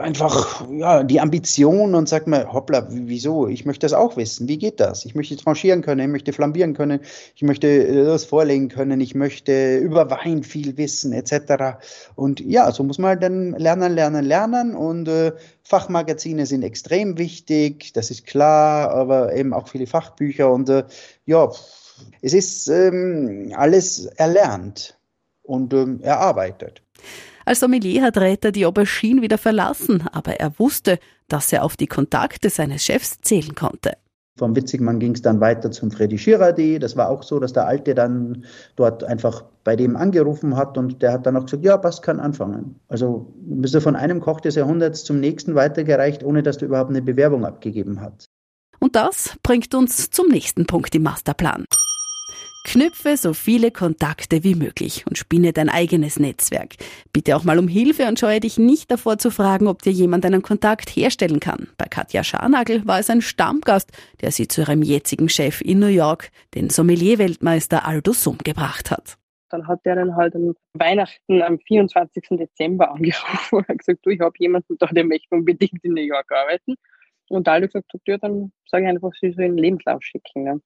einfach 0.00 0.66
ja, 0.70 1.02
die 1.02 1.20
Ambition 1.20 1.94
und 1.94 2.08
sagt 2.08 2.26
mir, 2.26 2.52
hoppla, 2.52 2.86
wieso? 2.90 3.48
Ich 3.48 3.64
möchte 3.64 3.86
das 3.86 3.94
auch 3.94 4.16
wissen. 4.16 4.48
Wie 4.48 4.58
geht 4.58 4.78
das? 4.78 5.04
Ich 5.04 5.14
möchte 5.14 5.36
tranchieren 5.36 5.82
können, 5.82 6.00
ich 6.00 6.12
möchte 6.12 6.32
flambieren 6.32 6.74
können, 6.74 7.00
ich 7.34 7.42
möchte 7.42 7.68
äh, 7.68 8.04
das 8.04 8.24
vorlegen 8.24 8.68
können, 8.68 9.00
ich 9.00 9.14
möchte 9.14 9.78
über 9.78 10.10
Wein 10.10 10.42
viel 10.42 10.76
wissen, 10.76 11.12
etc. 11.12 11.78
Und 12.14 12.40
ja, 12.40 12.70
so 12.70 12.84
muss 12.84 12.98
man 12.98 13.18
dann 13.18 13.52
lernen, 13.52 13.94
lernen, 13.94 14.24
lernen. 14.24 14.76
Und 14.76 15.08
äh, 15.08 15.32
Fachmagazine 15.64 16.46
sind 16.46 16.62
extrem 16.62 17.18
wichtig, 17.18 17.92
das 17.94 18.10
ist 18.10 18.26
klar, 18.26 18.90
aber 18.90 19.34
eben 19.34 19.52
auch 19.52 19.68
viele 19.68 19.86
Fachbücher 19.86 20.52
und 20.52 20.68
äh, 20.68 20.84
ja, 21.24 21.50
es 22.20 22.34
ist 22.34 22.68
ähm, 22.68 23.52
alles 23.56 24.06
erlernt 24.06 24.98
und 25.42 25.72
ähm, 25.72 26.00
erarbeitet. 26.02 26.82
Als 27.44 27.60
Sommelier 27.60 28.02
hat 28.02 28.18
Räther 28.18 28.52
die 28.52 28.66
Aubergine 28.66 29.22
wieder 29.22 29.38
verlassen, 29.38 30.04
aber 30.12 30.38
er 30.40 30.58
wusste, 30.58 30.98
dass 31.28 31.52
er 31.52 31.64
auf 31.64 31.76
die 31.76 31.86
Kontakte 31.86 32.50
seines 32.50 32.84
Chefs 32.84 33.20
zählen 33.20 33.54
konnte. 33.54 33.92
Vom 34.38 34.56
Witzigmann 34.56 34.98
ging 34.98 35.12
es 35.12 35.20
dann 35.20 35.40
weiter 35.40 35.70
zum 35.70 35.90
Freddy 35.90 36.16
Schiradi. 36.16 36.78
Das 36.78 36.96
war 36.96 37.10
auch 37.10 37.22
so, 37.22 37.38
dass 37.38 37.52
der 37.52 37.66
Alte 37.66 37.94
dann 37.94 38.44
dort 38.76 39.04
einfach 39.04 39.44
bei 39.62 39.76
dem 39.76 39.94
angerufen 39.94 40.56
hat 40.56 40.78
und 40.78 41.02
der 41.02 41.12
hat 41.12 41.26
dann 41.26 41.36
auch 41.36 41.44
gesagt, 41.44 41.64
ja, 41.64 41.76
passt, 41.76 42.02
kann 42.02 42.18
anfangen. 42.18 42.76
Also 42.88 43.32
bist 43.36 43.74
du 43.74 43.80
von 43.80 43.94
einem 43.94 44.20
Koch 44.20 44.40
des 44.40 44.54
Jahrhunderts 44.54 45.04
zum 45.04 45.20
nächsten 45.20 45.54
weitergereicht, 45.54 46.24
ohne 46.24 46.42
dass 46.42 46.58
du 46.58 46.64
überhaupt 46.64 46.90
eine 46.90 47.02
Bewerbung 47.02 47.44
abgegeben 47.44 48.00
hast. 48.00 48.26
Und 48.80 48.96
das 48.96 49.36
bringt 49.42 49.74
uns 49.74 50.10
zum 50.10 50.28
nächsten 50.28 50.66
Punkt 50.66 50.94
im 50.94 51.02
Masterplan. 51.02 51.66
Knüpfe 52.64 53.16
so 53.16 53.34
viele 53.34 53.70
Kontakte 53.70 54.44
wie 54.44 54.54
möglich 54.54 55.04
und 55.06 55.18
spinne 55.18 55.52
dein 55.52 55.68
eigenes 55.68 56.18
Netzwerk. 56.18 56.76
Bitte 57.12 57.36
auch 57.36 57.44
mal 57.44 57.58
um 57.58 57.66
Hilfe 57.66 58.06
und 58.06 58.18
scheue 58.18 58.40
dich 58.40 58.56
nicht 58.58 58.90
davor 58.90 59.18
zu 59.18 59.30
fragen, 59.30 59.66
ob 59.66 59.82
dir 59.82 59.92
jemand 59.92 60.24
einen 60.24 60.42
Kontakt 60.42 60.88
herstellen 60.90 61.40
kann. 61.40 61.68
Bei 61.76 61.86
Katja 61.86 62.22
Scharnagel 62.22 62.86
war 62.86 63.00
es 63.00 63.10
ein 63.10 63.20
Stammgast, 63.20 63.90
der 64.20 64.30
sie 64.30 64.46
zu 64.46 64.62
ihrem 64.62 64.82
jetzigen 64.82 65.28
Chef 65.28 65.60
in 65.60 65.80
New 65.80 65.86
York, 65.86 66.30
den 66.54 66.70
Sommelier-Weltmeister 66.70 67.84
Aldo 67.84 68.12
Sum, 68.12 68.38
gebracht 68.38 68.90
hat. 68.90 69.16
Dann 69.50 69.66
hat 69.66 69.84
der 69.84 69.96
dann 69.96 70.16
halt 70.16 70.34
am 70.34 70.54
Weihnachten 70.72 71.42
am 71.42 71.58
24. 71.58 72.22
Dezember 72.30 72.92
angerufen 72.92 73.56
und 73.56 73.68
hat 73.68 73.78
gesagt, 73.78 74.06
du, 74.06 74.10
ich 74.10 74.20
habe 74.20 74.34
jemanden 74.38 74.78
da, 74.78 74.86
der 74.86 75.04
möchte 75.04 75.34
unbedingt 75.34 75.82
in 75.84 75.92
New 75.94 76.02
York 76.02 76.30
arbeiten. 76.30 76.76
Und 77.28 77.48
Aldo 77.48 77.66
gesagt, 77.66 77.90
ja, 78.06 78.18
dann 78.18 78.52
sage 78.66 78.84
ich 78.84 78.90
einfach, 78.90 79.10
sie 79.20 79.32
sollen 79.32 79.48
einen 79.48 79.58
Lebenslauf 79.58 80.02
schicken. 80.02 80.44
Ne? 80.44 80.60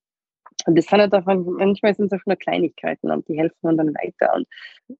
Und 0.66 0.76
das 0.76 0.86
sind 0.86 1.00
halt 1.00 1.14
einfach, 1.14 1.36
manchmal 1.36 1.94
sind 1.94 2.06
es 2.06 2.12
einfach 2.12 2.26
nur 2.26 2.36
Kleinigkeiten 2.36 3.10
und 3.10 3.26
die 3.28 3.38
helfen 3.38 3.76
dann 3.76 3.94
weiter. 3.94 4.34
Und 4.34 4.48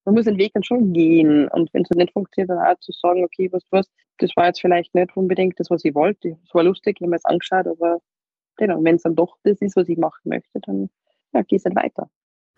man 0.05 0.15
muss 0.15 0.25
den 0.25 0.39
Weg 0.39 0.53
dann 0.55 0.63
schon 0.63 0.93
gehen. 0.93 1.49
Und 1.49 1.75
wenn 1.75 1.83
es 1.83 1.91
nicht 1.91 2.13
funktioniert, 2.13 2.51
dann 2.51 2.59
auch 2.59 2.79
zu 2.79 2.93
sagen, 2.93 3.25
okay, 3.25 3.49
was 3.53 3.65
du 3.65 3.73
was, 3.73 3.91
das 4.19 4.31
war 4.37 4.47
jetzt 4.47 4.61
vielleicht 4.61 4.95
nicht 4.95 5.17
unbedingt 5.17 5.59
das, 5.59 5.69
was 5.69 5.85
ich 5.85 5.95
wollte. 5.95 6.39
Es 6.45 6.55
war 6.55 6.63
lustig, 6.63 6.97
ich 6.99 7.03
habe 7.03 7.11
mir 7.11 7.17
es 7.17 7.25
angeschaut, 7.25 7.67
aber 7.67 8.01
genau, 8.57 8.83
wenn 8.83 8.95
es 8.97 9.03
dann 9.03 9.17
doch 9.17 9.37
das 9.43 9.61
ist, 9.61 9.77
was 9.77 9.89
ich 9.89 9.99
machen 9.99 10.23
möchte, 10.25 10.61
dann 10.63 10.89
ja, 11.35 11.43
gehe 11.43 11.57
es 11.59 11.65
halt 11.65 11.77
weiter. 11.77 12.09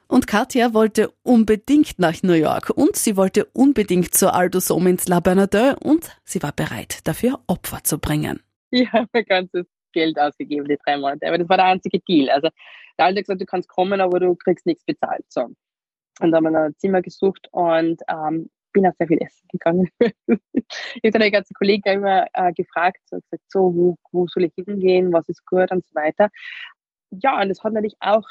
Und 0.07 0.27
Katja 0.27 0.73
wollte 0.73 1.13
unbedingt 1.23 1.99
nach 1.99 2.23
New 2.23 2.33
York 2.33 2.71
und 2.71 2.97
sie 2.97 3.17
wollte 3.17 3.45
unbedingt 3.53 4.15
zur 4.15 4.35
Aldo 4.35 4.61
Sohm 4.61 4.87
ins 4.87 5.07
La 5.07 5.21
Bernardin 5.21 5.75
und 5.83 6.17
sie 6.25 6.43
war 6.43 6.53
bereit, 6.53 7.07
dafür 7.07 7.41
Opfer 7.47 7.85
zu 7.85 7.99
bringen. 7.99 8.41
Ich 8.71 8.91
habe 8.93 9.07
mein 9.13 9.25
ganzes 9.25 9.67
Geld 9.93 10.19
ausgegeben, 10.19 10.67
die 10.67 10.79
drei 10.85 10.97
Monate. 10.97 11.27
Aber 11.27 11.39
das 11.39 11.49
war 11.49 11.57
der 11.57 11.67
einzige 11.67 12.01
Deal. 12.01 12.31
Also 12.31 12.49
der 12.99 13.07
Alte 13.07 13.19
hat 13.19 13.25
gesagt, 13.27 13.41
du 13.41 13.47
kannst 13.47 13.69
kommen, 13.69 14.01
aber 14.01 14.21
du 14.21 14.35
kriegst 14.35 14.67
nichts 14.67 14.85
bezahlt. 14.85 15.25
So. 15.29 15.43
Und 16.21 16.33
dann 16.33 16.35
haben 16.35 16.53
wir 16.53 16.61
ein 16.61 16.77
Zimmer 16.79 17.03
gesucht 17.03 17.49
und 17.53 18.03
ähm, 18.09 18.51
bin 18.73 18.87
auch 18.87 18.95
sehr 18.99 19.07
viel 19.07 19.23
essen 19.23 19.47
gegangen. 19.51 19.89
ich 20.01 21.03
habe 21.05 21.11
dann 21.11 21.23
die 21.23 21.31
ganzen 21.31 21.55
Kollegen 21.55 21.89
immer 21.89 22.27
äh, 22.33 22.53
gefragt, 22.53 22.99
so 23.07 23.17
gesagt, 23.17 23.45
so, 23.49 23.75
wo, 23.75 23.97
wo 24.13 24.27
soll 24.27 24.45
ich 24.45 24.53
hingehen, 24.55 25.13
was 25.13 25.29
ist 25.29 25.45
gut 25.47 25.71
und 25.71 25.87
so 25.87 25.95
weiter. 25.95 26.29
Ja, 27.11 27.41
und 27.41 27.49
das 27.49 27.63
hat 27.65 27.73
natürlich 27.73 27.97
auch 28.01 28.27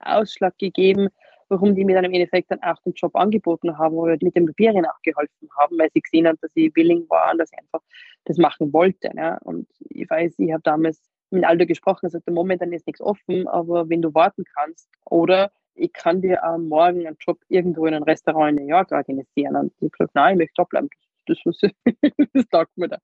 Ausschlag 0.00 0.56
gegeben, 0.58 1.08
warum 1.48 1.74
die 1.74 1.84
mir 1.84 1.94
dann 1.94 2.04
im 2.04 2.12
Endeffekt 2.12 2.50
dann 2.50 2.62
auch 2.62 2.80
den 2.82 2.92
Job 2.94 3.14
angeboten 3.16 3.78
haben 3.78 3.94
oder 3.94 4.16
mit 4.20 4.36
den 4.36 4.46
Papieren 4.46 4.84
auch 4.84 5.00
geholfen 5.02 5.48
haben, 5.58 5.78
weil 5.78 5.90
sie 5.92 6.00
gesehen 6.00 6.26
haben, 6.26 6.38
dass 6.40 6.50
ich 6.54 6.74
willing 6.74 7.08
war 7.08 7.32
und 7.32 7.38
dass 7.38 7.50
ich 7.52 7.58
einfach 7.58 7.80
das 8.24 8.38
machen 8.38 8.72
wollte. 8.72 9.14
Ne? 9.14 9.38
Und 9.44 9.68
ich 9.80 10.08
weiß, 10.08 10.34
ich 10.38 10.52
habe 10.52 10.62
damals 10.62 11.00
mit 11.30 11.44
Aldo 11.44 11.66
gesprochen, 11.66 12.06
er 12.06 12.10
sagte, 12.10 12.30
momentan 12.30 12.72
ist 12.72 12.86
nichts 12.86 13.00
offen, 13.00 13.46
aber 13.48 13.88
wenn 13.88 14.02
du 14.02 14.14
warten 14.14 14.44
kannst 14.44 14.88
oder 15.04 15.50
ich 15.74 15.92
kann 15.92 16.20
dir 16.20 16.42
am 16.42 16.68
Morgen 16.68 17.06
einen 17.06 17.16
Job 17.20 17.38
irgendwo 17.48 17.86
in 17.86 17.94
einem 17.94 18.02
Restaurant 18.02 18.58
in 18.58 18.64
New 18.64 18.70
York 18.70 18.90
organisieren. 18.90 19.56
Und 19.56 19.72
ich 19.76 19.82
habe 19.82 19.90
gesagt, 19.90 20.14
nein, 20.14 20.34
ich 20.34 20.38
möchte 20.38 20.54
da 20.56 20.64
bleiben. 20.64 20.88
Das, 21.26 21.38
das, 21.44 21.60
das 22.32 22.48
taugt 22.48 22.76
mir 22.76 22.88
da. 22.88 22.98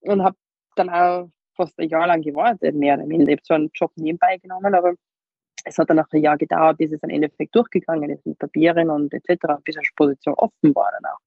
Und 0.00 0.22
habe 0.22 0.36
dann 0.76 0.88
auch 0.88 1.28
fast 1.56 1.78
ein 1.78 1.88
Jahr 1.88 2.06
lang 2.06 2.22
gewartet, 2.22 2.74
mehr 2.74 2.94
oder 2.94 3.06
minder. 3.06 3.28
Ich 3.28 3.38
habe 3.38 3.42
zwar 3.42 3.56
einen 3.56 3.70
Job 3.74 3.92
nebenbei 3.96 4.38
genommen, 4.38 4.74
aber 4.74 4.94
es 5.64 5.78
hat 5.78 5.90
dann 5.90 5.98
auch 5.98 6.06
ein 6.12 6.22
Jahr 6.22 6.36
gedauert, 6.36 6.78
bis 6.78 6.92
es 6.92 7.02
im 7.02 7.10
Endeffekt 7.10 7.54
durchgegangen 7.54 8.10
ist 8.10 8.24
mit 8.24 8.38
Papieren 8.38 8.90
und 8.90 9.12
etc., 9.12 9.54
bis 9.64 9.76
eine 9.76 9.86
Position 9.96 10.34
offen 10.34 10.74
war 10.74 10.90
dann 10.92 11.10
auch. 11.10 11.18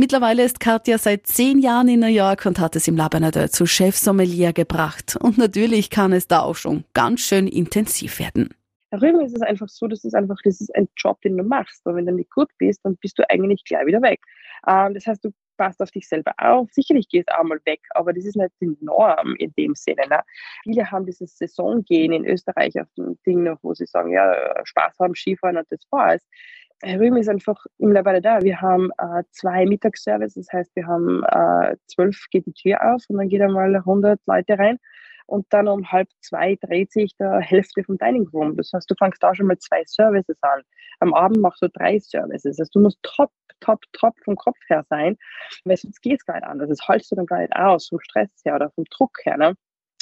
Mittlerweile 0.00 0.44
ist 0.44 0.60
Katja 0.60 0.96
seit 0.96 1.26
zehn 1.26 1.58
Jahren 1.58 1.88
in 1.88 1.98
New 1.98 2.06
York 2.06 2.46
und 2.46 2.60
hat 2.60 2.76
es 2.76 2.86
im 2.86 2.96
Labernadeur 2.96 3.50
zu 3.50 3.66
Chefsommelier 3.66 4.52
gebracht. 4.52 5.16
Und 5.20 5.38
natürlich 5.38 5.90
kann 5.90 6.12
es 6.12 6.28
da 6.28 6.42
auch 6.42 6.54
schon 6.54 6.84
ganz 6.94 7.18
schön 7.22 7.48
intensiv 7.48 8.20
werden. 8.20 8.54
Darüber 8.92 9.24
ist 9.24 9.34
es 9.34 9.42
einfach 9.42 9.68
so, 9.68 9.88
dass 9.88 10.04
es 10.04 10.14
einfach, 10.14 10.36
das 10.44 10.60
ist 10.60 10.72
ein 10.76 10.88
Job, 10.96 11.20
den 11.22 11.36
du 11.36 11.42
machst. 11.42 11.84
Und 11.84 11.96
wenn 11.96 12.06
du 12.06 12.12
nicht 12.12 12.30
gut 12.30 12.48
bist, 12.58 12.84
dann 12.84 12.96
bist 12.98 13.18
du 13.18 13.28
eigentlich 13.28 13.64
gleich 13.64 13.86
wieder 13.86 14.00
weg. 14.00 14.20
Ähm, 14.68 14.94
das 14.94 15.04
heißt, 15.04 15.24
du 15.24 15.32
passt 15.56 15.82
auf 15.82 15.90
dich 15.90 16.06
selber 16.06 16.32
auf. 16.38 16.68
Sicherlich 16.70 17.08
gehst 17.08 17.28
du 17.28 17.36
auch 17.36 17.42
mal 17.42 17.58
weg, 17.64 17.80
aber 17.90 18.12
das 18.12 18.24
ist 18.24 18.36
nicht 18.36 18.52
die 18.60 18.76
Norm 18.80 19.34
in 19.40 19.52
dem 19.58 19.74
Sinne. 19.74 20.06
Ne? 20.08 20.20
Viele 20.62 20.88
haben 20.92 21.06
dieses 21.06 21.36
Saisongehen 21.36 22.12
in 22.12 22.24
Österreich 22.24 22.80
auf 22.80 22.86
dem 22.96 23.18
Ding 23.26 23.42
noch, 23.42 23.58
wo 23.62 23.74
sie 23.74 23.86
sagen, 23.86 24.12
ja, 24.12 24.32
Spaß 24.62 24.94
haben, 25.00 25.16
Skifahren 25.16 25.56
und 25.56 25.66
das 25.70 25.80
war's. 25.90 26.24
Rühm 26.84 27.16
ist 27.16 27.28
einfach 27.28 27.64
mittlerweile 27.78 28.20
da. 28.20 28.40
Wir 28.42 28.60
haben 28.60 28.90
äh, 28.98 29.24
zwei 29.30 29.66
Mittagsservices, 29.66 30.46
das 30.46 30.52
heißt, 30.52 30.76
wir 30.76 30.86
haben 30.86 31.24
äh, 31.24 31.76
zwölf 31.86 32.26
geht 32.30 32.46
die 32.46 32.52
Tür 32.52 32.94
auf 32.94 33.02
und 33.08 33.18
dann 33.18 33.28
geht 33.28 33.42
einmal 33.42 33.74
100 33.74 34.20
Leute 34.26 34.58
rein 34.58 34.78
und 35.28 35.46
dann 35.50 35.68
um 35.68 35.90
halb 35.92 36.08
zwei 36.20 36.56
dreht 36.56 36.90
sich 36.90 37.14
der 37.16 37.40
Hälfte 37.40 37.84
vom 37.84 37.98
Dining 37.98 38.26
Room. 38.28 38.56
Das 38.56 38.72
heißt, 38.72 38.90
du 38.90 38.94
fängst 38.94 39.22
da 39.22 39.34
schon 39.34 39.46
mal 39.46 39.58
zwei 39.58 39.82
Services 39.84 40.38
an. 40.40 40.62
Am 41.00 41.12
Abend 41.12 41.38
machst 41.40 41.62
du 41.62 41.68
drei 41.68 41.98
Services. 41.98 42.56
Das 42.56 42.58
heißt, 42.58 42.74
du 42.74 42.80
musst 42.80 42.98
top, 43.02 43.30
top, 43.60 43.82
top 43.92 44.14
vom 44.24 44.36
Kopf 44.36 44.56
her 44.68 44.84
sein, 44.88 45.18
weil 45.64 45.76
sonst 45.76 46.00
geht 46.00 46.20
es 46.20 46.24
gar 46.24 46.36
nicht 46.36 46.46
anders. 46.46 46.70
Das 46.70 46.88
haltst 46.88 47.12
du 47.12 47.16
dann 47.16 47.26
gar 47.26 47.40
nicht 47.40 47.54
aus, 47.54 47.88
vom 47.88 48.00
Stress 48.00 48.30
her 48.44 48.54
oder 48.54 48.70
vom 48.70 48.84
Druck 48.90 49.18
her. 49.24 49.36
Ne? 49.36 49.54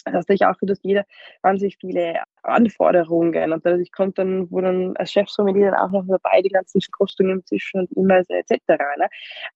Das 0.07 0.15
heißt, 0.15 0.31
ich 0.31 0.47
auch, 0.47 0.55
dass 0.63 0.79
jeder 0.83 1.05
wahnsinnig 1.43 1.79
viele 1.81 2.23
Anforderungen 2.43 3.53
und 3.53 3.67
dadurch 3.67 3.91
kommt 3.91 4.19
dann, 4.19 4.51
wo 4.51 4.61
dann 4.61 4.97
als 4.97 5.13
Chefsommelier 5.13 5.73
dann 5.73 5.81
auch 5.81 5.91
noch 5.91 6.05
dabei 6.07 6.43
die 6.43 6.49
ganzen 6.49 6.81
Kostungen 6.93 7.45
zwischen 7.45 7.81
und 7.81 7.97
E-Mails 7.97 8.29
etc. 8.31 8.61
Ne? 8.99 9.09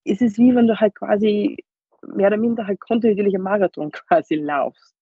Es 0.04 0.20
ist 0.20 0.38
wie 0.38 0.54
wenn 0.54 0.66
du 0.66 0.78
halt 0.78 0.94
quasi 0.94 1.56
mehr 2.06 2.26
oder 2.26 2.36
minder 2.36 2.66
halt 2.66 2.80
kontinuierlich 2.80 3.34
im 3.34 3.42
Marathon 3.42 3.90
quasi 4.08 4.34
laufst. 4.34 4.94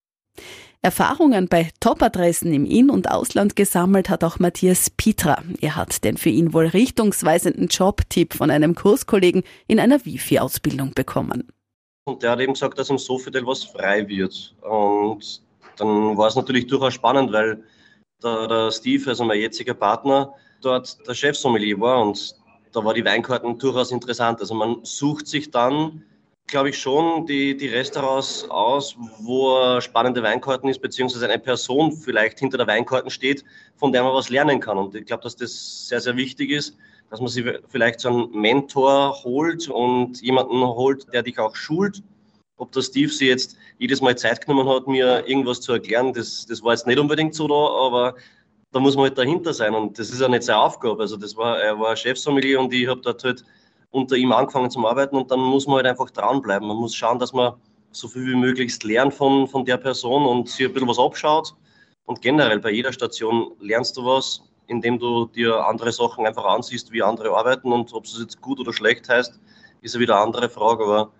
Erfahrungen 0.80 1.48
bei 1.48 1.70
Top-Adressen 1.80 2.52
im 2.52 2.64
In- 2.64 2.90
und 2.90 3.10
Ausland 3.10 3.56
gesammelt 3.56 4.08
hat 4.08 4.22
auch 4.22 4.38
Matthias 4.38 4.90
Pietra. 4.90 5.42
Er 5.60 5.74
hat 5.74 6.04
den 6.04 6.16
für 6.16 6.28
ihn 6.28 6.52
wohl 6.52 6.66
richtungsweisenden 6.66 7.66
Jobtipp 7.66 8.34
von 8.34 8.50
einem 8.50 8.76
Kurskollegen 8.76 9.42
in 9.66 9.80
einer 9.80 10.04
Wifi-Ausbildung 10.04 10.92
bekommen. 10.94 11.48
Und 12.08 12.22
der 12.22 12.30
hat 12.30 12.40
eben 12.40 12.54
gesagt, 12.54 12.78
dass 12.78 12.88
im 12.90 12.98
Sofitel 12.98 13.46
was 13.46 13.64
frei 13.64 14.08
wird. 14.08 14.54
Und 14.62 15.42
dann 15.76 16.16
war 16.16 16.28
es 16.28 16.36
natürlich 16.36 16.66
durchaus 16.66 16.94
spannend, 16.94 17.32
weil 17.32 17.62
der, 18.22 18.48
der 18.48 18.70
Steve, 18.70 19.10
also 19.10 19.24
mein 19.24 19.40
jetziger 19.40 19.74
Partner, 19.74 20.32
dort 20.62 21.06
der 21.06 21.14
Chefsommelier 21.14 21.78
war 21.78 22.02
und 22.02 22.34
da 22.72 22.84
war 22.84 22.94
die 22.94 23.04
Weinkarten 23.04 23.58
durchaus 23.58 23.92
interessant. 23.92 24.40
Also 24.40 24.54
man 24.54 24.78
sucht 24.82 25.26
sich 25.26 25.50
dann 25.50 26.02
glaube 26.48 26.70
ich, 26.70 26.78
schon 26.78 27.26
die, 27.26 27.56
die 27.56 27.68
Restaurants 27.68 28.48
aus, 28.50 28.96
wo 29.20 29.80
spannende 29.80 30.22
Weinkarten 30.22 30.68
ist, 30.68 30.80
beziehungsweise 30.80 31.28
eine 31.28 31.38
Person 31.38 31.92
vielleicht 31.92 32.40
hinter 32.40 32.58
der 32.58 32.66
Weinkarten 32.66 33.10
steht, 33.10 33.44
von 33.76 33.92
der 33.92 34.02
man 34.02 34.14
was 34.14 34.30
lernen 34.30 34.58
kann. 34.58 34.78
Und 34.78 34.94
ich 34.94 35.06
glaube, 35.06 35.22
dass 35.22 35.36
das 35.36 35.86
sehr, 35.88 36.00
sehr 36.00 36.16
wichtig 36.16 36.50
ist, 36.50 36.76
dass 37.10 37.20
man 37.20 37.28
sich 37.28 37.44
vielleicht 37.68 38.00
so 38.00 38.08
einen 38.08 38.30
Mentor 38.32 39.22
holt 39.22 39.68
und 39.68 40.20
jemanden 40.20 40.60
holt, 40.60 41.12
der 41.12 41.22
dich 41.22 41.38
auch 41.38 41.54
schult. 41.54 42.02
Ob 42.56 42.72
der 42.72 42.82
Steve 42.82 43.12
sich 43.12 43.28
jetzt 43.28 43.56
jedes 43.78 44.00
Mal 44.00 44.16
Zeit 44.16 44.44
genommen 44.44 44.68
hat, 44.68 44.88
mir 44.88 45.28
irgendwas 45.28 45.60
zu 45.60 45.72
erklären, 45.72 46.12
das, 46.12 46.44
das 46.46 46.62
war 46.62 46.72
jetzt 46.72 46.86
nicht 46.86 46.98
unbedingt 46.98 47.34
so 47.34 47.46
da, 47.46 47.86
aber 47.86 48.16
da 48.72 48.80
muss 48.80 48.96
man 48.96 49.04
halt 49.04 49.18
dahinter 49.18 49.54
sein 49.54 49.74
und 49.74 49.98
das 49.98 50.10
ist 50.10 50.20
ja 50.20 50.28
nicht 50.28 50.42
seine 50.42 50.58
Aufgabe. 50.58 51.00
Also 51.00 51.16
das 51.16 51.36
war, 51.36 51.60
er 51.60 51.78
war 51.78 51.94
Chefsommelier 51.94 52.60
und 52.60 52.72
ich 52.72 52.88
habe 52.88 53.00
dort 53.00 53.22
halt 53.24 53.44
unter 53.90 54.16
ihm 54.16 54.32
angefangen 54.32 54.70
zu 54.70 54.86
arbeiten 54.86 55.16
und 55.16 55.30
dann 55.30 55.40
muss 55.40 55.66
man 55.66 55.76
halt 55.76 55.86
einfach 55.86 56.10
dranbleiben. 56.10 56.68
Man 56.68 56.76
muss 56.76 56.94
schauen, 56.94 57.18
dass 57.18 57.32
man 57.32 57.54
so 57.90 58.08
viel 58.08 58.26
wie 58.26 58.36
möglichst 58.36 58.84
lernt 58.84 59.14
von, 59.14 59.46
von 59.46 59.64
der 59.64 59.78
Person 59.78 60.26
und 60.26 60.48
sich 60.48 60.66
ein 60.66 60.72
bisschen 60.72 60.88
was 60.88 60.98
abschaut. 60.98 61.54
Und 62.04 62.22
generell 62.22 62.60
bei 62.60 62.70
jeder 62.70 62.92
Station 62.92 63.52
lernst 63.60 63.96
du 63.96 64.04
was, 64.04 64.42
indem 64.66 64.98
du 64.98 65.26
dir 65.26 65.66
andere 65.66 65.92
Sachen 65.92 66.26
einfach 66.26 66.44
ansiehst, 66.44 66.92
wie 66.92 67.02
andere 67.02 67.34
arbeiten 67.34 67.72
und 67.72 67.92
ob 67.92 68.04
es 68.04 68.18
jetzt 68.18 68.40
gut 68.40 68.60
oder 68.60 68.72
schlecht 68.72 69.08
heißt, 69.08 69.38
ist 69.80 69.94
ja 69.94 70.00
wieder 70.00 70.16
eine 70.16 70.24
andere 70.24 70.48
Frage. 70.48 70.84
Aber 70.84 71.12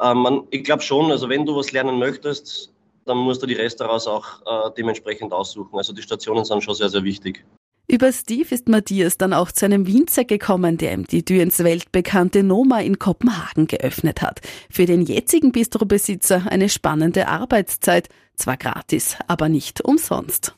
äh, 0.00 0.14
man, 0.14 0.46
ich 0.50 0.64
glaube 0.64 0.82
schon, 0.82 1.10
also 1.10 1.28
wenn 1.28 1.46
du 1.46 1.56
was 1.56 1.72
lernen 1.72 1.98
möchtest, 1.98 2.72
dann 3.04 3.18
musst 3.18 3.42
du 3.42 3.46
die 3.46 3.54
Restaurants 3.54 4.06
auch 4.06 4.42
äh, 4.46 4.70
dementsprechend 4.76 5.32
aussuchen. 5.32 5.76
Also 5.76 5.92
die 5.92 6.02
Stationen 6.02 6.44
sind 6.44 6.62
schon 6.62 6.74
sehr, 6.74 6.88
sehr 6.88 7.02
wichtig. 7.02 7.44
Über 7.92 8.10
Steve 8.10 8.54
ist 8.54 8.70
Matthias 8.70 9.18
dann 9.18 9.34
auch 9.34 9.52
zu 9.52 9.66
einem 9.66 9.86
Winzer 9.86 10.24
gekommen, 10.24 10.78
der 10.78 10.94
ihm 10.94 11.06
die 11.06 11.26
Tür 11.26 11.42
ins 11.42 11.62
weltbekannte 11.62 12.42
Noma 12.42 12.80
in 12.80 12.98
Kopenhagen 12.98 13.66
geöffnet 13.66 14.22
hat. 14.22 14.40
Für 14.70 14.86
den 14.86 15.02
jetzigen 15.02 15.52
Bistrobesitzer 15.52 16.44
eine 16.48 16.70
spannende 16.70 17.28
Arbeitszeit. 17.28 18.08
Zwar 18.34 18.56
gratis, 18.56 19.18
aber 19.26 19.50
nicht 19.50 19.82
umsonst. 19.84 20.56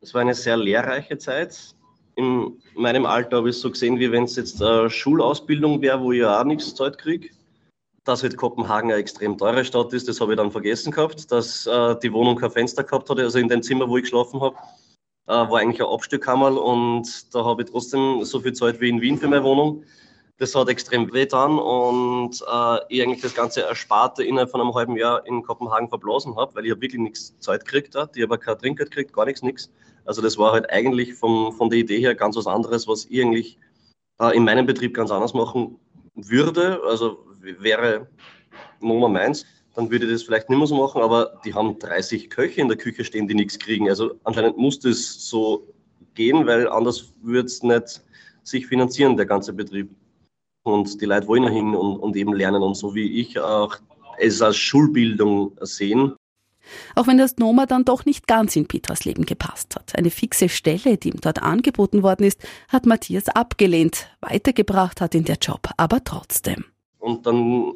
Es 0.00 0.14
war 0.14 0.20
eine 0.20 0.34
sehr 0.34 0.56
lehrreiche 0.56 1.18
Zeit. 1.18 1.74
In 2.14 2.52
meinem 2.76 3.04
Alter 3.04 3.38
habe 3.38 3.50
ich 3.50 3.56
es 3.56 3.62
so 3.62 3.72
gesehen, 3.72 3.98
wie 3.98 4.12
wenn 4.12 4.22
es 4.22 4.36
jetzt 4.36 4.62
eine 4.62 4.88
Schulausbildung 4.90 5.82
wäre, 5.82 6.00
wo 6.00 6.12
ich 6.12 6.24
auch 6.24 6.44
nichts 6.44 6.76
Zeit 6.76 6.98
kriege. 6.98 7.30
Dass 8.04 8.22
halt 8.22 8.36
Kopenhagen 8.36 8.92
eine 8.92 9.00
extrem 9.00 9.36
teure 9.36 9.64
Stadt 9.64 9.92
ist, 9.92 10.06
das 10.06 10.20
habe 10.20 10.34
ich 10.34 10.36
dann 10.36 10.52
vergessen 10.52 10.92
gehabt. 10.92 11.32
Dass 11.32 11.66
äh, 11.66 11.96
die 12.00 12.12
Wohnung 12.12 12.36
kein 12.36 12.52
Fenster 12.52 12.84
gehabt 12.84 13.10
hatte, 13.10 13.22
also 13.22 13.40
in 13.40 13.48
dem 13.48 13.60
Zimmer, 13.60 13.88
wo 13.88 13.96
ich 13.96 14.04
geschlafen 14.04 14.40
habe 14.40 14.56
äh, 15.30 15.48
war 15.48 15.60
eigentlich 15.60 15.80
ein 15.80 15.86
Abstückkammer 15.86 16.60
und 16.60 17.32
da 17.32 17.44
habe 17.44 17.62
ich 17.62 17.70
trotzdem 17.70 18.24
so 18.24 18.40
viel 18.40 18.52
Zeit 18.52 18.80
wie 18.80 18.88
in 18.88 19.00
Wien 19.00 19.16
für 19.16 19.28
meine 19.28 19.44
Wohnung. 19.44 19.84
Das 20.38 20.54
hat 20.54 20.68
extrem 20.68 21.12
wehtan 21.12 21.58
und 21.58 22.40
äh, 22.40 22.78
ich 22.88 23.02
eigentlich 23.02 23.20
das 23.20 23.34
ganze 23.34 23.62
Ersparte 23.62 24.24
innerhalb 24.24 24.50
von 24.50 24.60
einem 24.60 24.74
halben 24.74 24.96
Jahr 24.96 25.24
in 25.26 25.42
Kopenhagen 25.42 25.88
verblasen 25.88 26.34
habe, 26.34 26.54
weil 26.54 26.64
ich 26.64 26.72
habe 26.72 26.80
wirklich 26.80 27.00
nichts 27.00 27.38
Zeit 27.38 27.64
gekriegt 27.64 27.94
habe. 27.94 28.10
Ich 28.16 28.22
habe 28.22 28.38
kein 28.38 28.58
Trinkgeld 28.58 28.90
gekriegt, 28.90 29.12
gar 29.12 29.26
nichts, 29.26 29.42
nichts. 29.42 29.70
Also 30.04 30.20
das 30.20 30.36
war 30.36 30.52
halt 30.52 30.68
eigentlich 30.70 31.14
vom, 31.14 31.52
von 31.52 31.70
der 31.70 31.78
Idee 31.78 32.00
her 32.00 32.14
ganz 32.16 32.36
was 32.36 32.46
anderes, 32.48 32.88
was 32.88 33.04
ich 33.04 33.20
eigentlich 33.20 33.58
äh, 34.20 34.36
in 34.36 34.44
meinem 34.44 34.66
Betrieb 34.66 34.94
ganz 34.94 35.12
anders 35.12 35.34
machen 35.34 35.78
würde. 36.14 36.80
Also 36.88 37.24
wäre 37.40 38.08
Nummer 38.80 39.08
meins 39.08 39.44
dann 39.74 39.90
würde 39.90 40.06
ich 40.06 40.12
das 40.12 40.22
vielleicht 40.22 40.48
nicht 40.48 40.58
mehr 40.58 40.66
so 40.66 40.76
machen, 40.76 41.02
aber 41.02 41.40
die 41.44 41.54
haben 41.54 41.78
30 41.78 42.30
Köche 42.30 42.60
in 42.60 42.68
der 42.68 42.76
Küche 42.76 43.04
stehen, 43.04 43.28
die 43.28 43.34
nichts 43.34 43.58
kriegen. 43.58 43.88
Also 43.88 44.14
anscheinend 44.24 44.56
muss 44.56 44.80
das 44.80 45.28
so 45.28 45.66
gehen, 46.14 46.46
weil 46.46 46.68
anders 46.68 47.12
würde 47.22 47.46
es 47.46 47.62
nicht 47.62 48.02
sich 48.42 48.66
finanzieren, 48.66 49.16
der 49.16 49.26
ganze 49.26 49.52
Betrieb. 49.52 49.90
Und 50.62 51.00
die 51.00 51.06
Leute 51.06 51.26
wollen 51.28 51.44
dahin 51.44 51.74
und, 51.74 51.98
und 51.98 52.16
eben 52.16 52.34
lernen 52.34 52.62
und 52.62 52.74
so 52.74 52.94
wie 52.94 53.20
ich 53.20 53.38
auch 53.38 53.76
es 54.18 54.42
als 54.42 54.56
Schulbildung 54.56 55.56
sehen. 55.60 56.14
Auch 56.94 57.06
wenn 57.06 57.18
das 57.18 57.38
Noma 57.38 57.66
dann 57.66 57.84
doch 57.84 58.04
nicht 58.04 58.26
ganz 58.26 58.54
in 58.54 58.66
Petras 58.66 59.04
Leben 59.04 59.24
gepasst 59.24 59.76
hat. 59.76 59.96
Eine 59.96 60.10
fixe 60.10 60.48
Stelle, 60.48 60.98
die 60.98 61.08
ihm 61.08 61.20
dort 61.20 61.42
angeboten 61.42 62.02
worden 62.02 62.24
ist, 62.24 62.40
hat 62.68 62.86
Matthias 62.86 63.28
abgelehnt. 63.28 64.08
Weitergebracht 64.20 65.00
hat 65.00 65.14
ihn 65.14 65.24
der 65.24 65.38
Job 65.40 65.70
aber 65.76 66.04
trotzdem. 66.04 66.64
Und 66.98 67.26
dann 67.26 67.74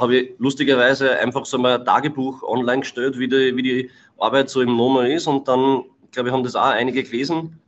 habe 0.00 0.16
ich 0.16 0.34
lustigerweise 0.38 1.18
einfach 1.18 1.44
so 1.44 1.58
mal 1.58 1.78
ein 1.78 1.84
Tagebuch 1.84 2.42
online 2.42 2.80
gestellt, 2.80 3.18
wie 3.18 3.28
die, 3.28 3.56
wie 3.56 3.62
die 3.62 3.90
Arbeit 4.18 4.50
so 4.50 4.60
im 4.60 4.76
Noma 4.76 5.06
ist. 5.06 5.26
Und 5.26 5.48
dann, 5.48 5.84
glaube 6.10 6.28
ich, 6.28 6.32
haben 6.34 6.44
das 6.44 6.56
auch 6.56 6.70
einige 6.70 7.02
gelesen, 7.02 7.60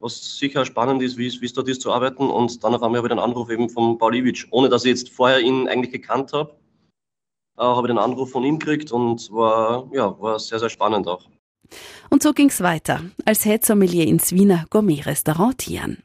was 0.00 0.38
sicher 0.38 0.64
spannend 0.64 1.02
ist, 1.02 1.18
wie 1.18 1.26
es 1.26 1.52
dort 1.52 1.68
ist 1.68 1.82
zu 1.82 1.92
arbeiten. 1.92 2.28
Und 2.28 2.62
dann 2.62 2.74
auf 2.74 2.82
einmal 2.82 2.98
habe 2.98 3.08
ich 3.08 3.12
einen 3.12 3.20
Anruf 3.20 3.50
eben 3.50 3.68
von 3.68 3.98
Pauliewicz, 3.98 4.46
ohne 4.50 4.68
dass 4.68 4.84
ich 4.84 4.90
jetzt 4.90 5.10
vorher 5.10 5.40
ihn 5.40 5.68
eigentlich 5.68 5.92
gekannt 5.92 6.32
habe, 6.32 6.54
äh, 7.58 7.62
habe 7.62 7.86
ich 7.86 7.92
den 7.92 7.98
Anruf 7.98 8.30
von 8.30 8.44
ihm 8.44 8.58
gekriegt 8.58 8.92
und 8.92 9.30
war, 9.32 9.88
ja, 9.92 10.18
war 10.20 10.38
sehr, 10.38 10.58
sehr 10.58 10.70
spannend 10.70 11.08
auch. 11.08 11.24
Und 12.08 12.22
so 12.22 12.32
ging's 12.32 12.62
weiter, 12.62 13.02
als 13.26 13.44
Head 13.44 13.64
Sommelier 13.64 14.06
ins 14.06 14.32
Wiener 14.32 14.64
Gourmet-Restaurant 14.70 15.58
Tian. 15.58 15.98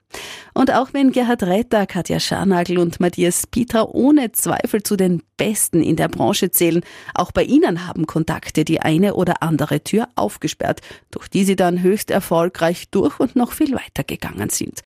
Und 0.53 0.71
auch 0.71 0.93
wenn 0.93 1.11
Gerhard 1.11 1.43
Retter, 1.43 1.87
Katja 1.87 2.19
Scharnagel 2.19 2.77
und 2.77 2.99
Matthias 2.99 3.47
Pietra 3.47 3.87
ohne 3.91 4.31
Zweifel 4.31 4.83
zu 4.83 4.95
den 4.95 5.23
Besten 5.37 5.81
in 5.81 5.95
der 5.95 6.07
Branche 6.07 6.51
zählen, 6.51 6.83
auch 7.15 7.31
bei 7.31 7.43
ihnen 7.43 7.87
haben 7.87 8.05
Kontakte 8.05 8.63
die 8.63 8.79
eine 8.79 9.15
oder 9.15 9.41
andere 9.41 9.81
Tür 9.81 10.07
aufgesperrt, 10.15 10.81
durch 11.11 11.27
die 11.27 11.43
sie 11.43 11.55
dann 11.55 11.81
höchst 11.81 12.11
erfolgreich 12.11 12.89
durch 12.91 13.19
und 13.19 13.35
noch 13.35 13.51
viel 13.51 13.73
weiter 13.73 14.03
gegangen 14.03 14.49
sind. 14.49 14.81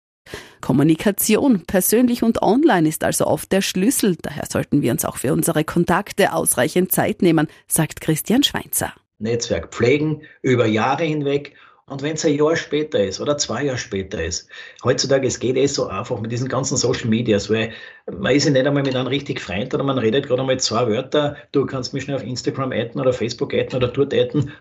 Kommunikation, 0.61 1.65
persönlich 1.67 2.23
und 2.23 2.43
online, 2.43 2.89
ist 2.89 3.05
also 3.05 3.27
oft 3.27 3.51
der 3.53 3.63
Schlüssel. 3.63 4.17
Daher 4.21 4.45
sollten 4.49 4.83
wir 4.83 4.93
uns 4.93 5.05
auch 5.05 5.17
für 5.17 5.33
unsere 5.33 5.65
Kontakte 5.65 6.33
ausreichend 6.33 6.93
Zeit 6.93 7.23
nehmen, 7.23 7.49
sagt 7.67 8.01
Christian 8.01 8.43
Schweinzer. 8.43 8.93
Netzwerk 9.19 9.73
pflegen 9.73 10.23
über 10.43 10.67
Jahre 10.67 11.05
hinweg. 11.05 11.55
Und 11.87 12.01
wenn 12.03 12.15
es 12.15 12.25
ein 12.25 12.37
Jahr 12.37 12.57
später 12.57 13.05
ist 13.05 13.21
oder 13.21 13.37
zwei 13.39 13.65
Jahre 13.65 13.79
später 13.79 14.23
ist, 14.25 14.49
heutzutage, 14.85 15.27
es 15.27 15.41
geht 15.41 15.57
eh 15.57 15.67
so 15.67 15.89
einfach 15.89 16.21
mit 16.21 16.31
diesen 16.31 16.49
ganzen 16.49 16.77
Social 16.77 17.09
Medias, 17.09 17.51
weil 17.51 17.73
man 18.11 18.35
ist 18.35 18.45
ja 18.45 18.51
nicht 18.53 18.67
einmal 18.67 18.85
mit 18.85 18.95
einem 18.95 19.09
richtig 19.09 19.41
Freund 19.41 19.75
oder 19.75 19.83
man 19.83 19.99
redet 19.99 20.27
gerade 20.27 20.43
einmal 20.43 20.61
zwei 20.61 20.87
Wörter, 20.87 21.37
du 21.51 21.67
kannst 21.67 21.93
mich 21.93 22.05
schnell 22.05 22.17
auf 22.17 22.23
Instagram 22.23 22.73
adden 22.73 23.01
oder 23.01 23.13
Facebook 23.13 23.53
adden 23.53 23.77
oder 23.77 23.89
dort 23.89 24.15
adden. 24.15 24.53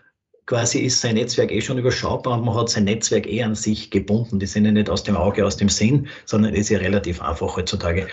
Quasi 0.47 0.79
ist 0.79 0.99
sein 0.99 1.15
Netzwerk 1.15 1.51
eh 1.51 1.61
schon 1.61 1.77
überschaubar 1.77 2.37
und 2.37 2.45
man 2.45 2.55
hat 2.55 2.69
sein 2.69 2.85
Netzwerk 2.85 3.27
eh 3.27 3.43
an 3.43 3.53
sich 3.53 3.91
gebunden. 3.91 4.39
Die 4.39 4.47
sind 4.47 4.65
ja 4.65 4.71
nicht 4.71 4.89
aus 4.89 5.03
dem 5.03 5.15
Auge, 5.15 5.45
aus 5.45 5.55
dem 5.55 5.69
Sinn, 5.69 6.07
sondern 6.25 6.55
ist 6.55 6.69
ja 6.69 6.79
relativ 6.79 7.21
einfach 7.21 7.55
heutzutage. 7.55 8.07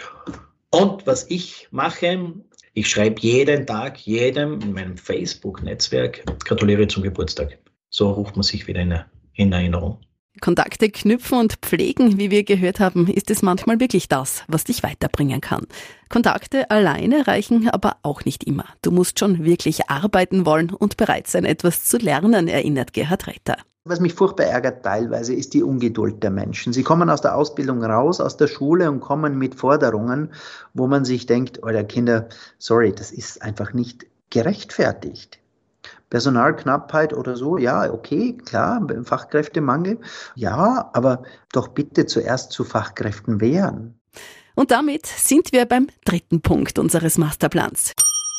Und 0.71 1.07
was 1.07 1.29
ich 1.31 1.67
mache, 1.71 2.35
ich 2.75 2.89
schreibe 2.89 3.21
jeden 3.23 3.67
Tag 3.67 3.99
jedem 4.07 4.61
in 4.61 4.75
meinem 4.75 4.97
Facebook-Netzwerk 4.99 6.23
gratuliere 6.45 6.87
zum 6.87 7.03
Geburtstag. 7.03 7.59
So 7.91 8.11
ruft 8.11 8.37
man 8.37 8.43
sich 8.43 8.67
wieder 8.67 8.81
in, 8.81 8.99
in 9.35 9.53
Erinnerung. 9.53 9.99
Kontakte 10.41 10.89
knüpfen 10.89 11.39
und 11.39 11.55
pflegen, 11.63 12.19
wie 12.19 12.31
wir 12.31 12.45
gehört 12.45 12.81
haben, 12.81 13.09
ist 13.09 13.31
es 13.31 13.43
manchmal 13.43 13.81
wirklich 13.81 14.09
das, 14.09 14.45
was 14.47 14.65
dich 14.65 14.83
weiterbringen 14.83 15.41
kann. 15.41 15.67
Kontakte 16.09 16.71
alleine 16.71 17.27
reichen 17.27 17.69
aber 17.69 17.97
auch 18.03 18.25
nicht 18.25 18.45
immer. 18.45 18.65
Du 18.83 18.91
musst 18.91 19.19
schon 19.19 19.45
wirklich 19.45 19.91
arbeiten 19.91 20.47
wollen 20.47 20.71
und 20.71 20.97
bereit 20.97 21.27
sein, 21.27 21.45
etwas 21.45 21.85
zu 21.87 21.99
lernen, 21.99 22.49
erinnert 22.49 22.93
Gerhard 22.93 23.27
Retter. 23.27 23.57
Was 23.85 24.01
mich 24.01 24.13
furchtbar 24.13 24.47
ärgert 24.47 24.83
teilweise, 24.83 25.35
ist 25.35 25.55
die 25.55 25.63
Ungeduld 25.63 26.23
der 26.23 26.31
Menschen. 26.31 26.75
Sie 26.75 26.83
kommen 26.83 27.09
aus 27.09 27.23
der 27.23 27.35
Ausbildung 27.35 27.83
raus, 27.83 28.21
aus 28.21 28.37
der 28.37 28.47
Schule 28.47 28.91
und 28.91 29.01
kommen 29.01 29.39
mit 29.39 29.55
Forderungen, 29.55 30.33
wo 30.75 30.87
man 30.87 31.07
sich 31.07 31.25
denkt, 31.25 31.63
euer 31.63 31.85
Kinder, 31.85 32.29
sorry, 32.59 32.93
das 32.93 33.11
ist 33.11 33.41
einfach 33.41 33.73
nicht 33.73 34.07
gerechtfertigt. 34.29 35.39
Personalknappheit 36.11 37.13
oder 37.13 37.37
so, 37.37 37.59
ja, 37.59 37.93
okay, 37.93 38.37
klar, 38.37 38.87
Fachkräftemangel, 39.05 39.99
ja, 40.35 40.91
aber 40.93 41.23
doch 41.53 41.69
bitte 41.69 42.07
zuerst 42.07 42.53
zu 42.53 42.65
Fachkräften 42.65 43.41
wehren. 43.41 43.99
Und 44.55 44.71
damit 44.73 45.07
sind 45.07 45.53
wir 45.53 45.67
beim 45.67 45.89
dritten 46.05 46.41
Punkt 46.41 46.79
unseres 46.79 47.17
Masterplans. 47.17 47.95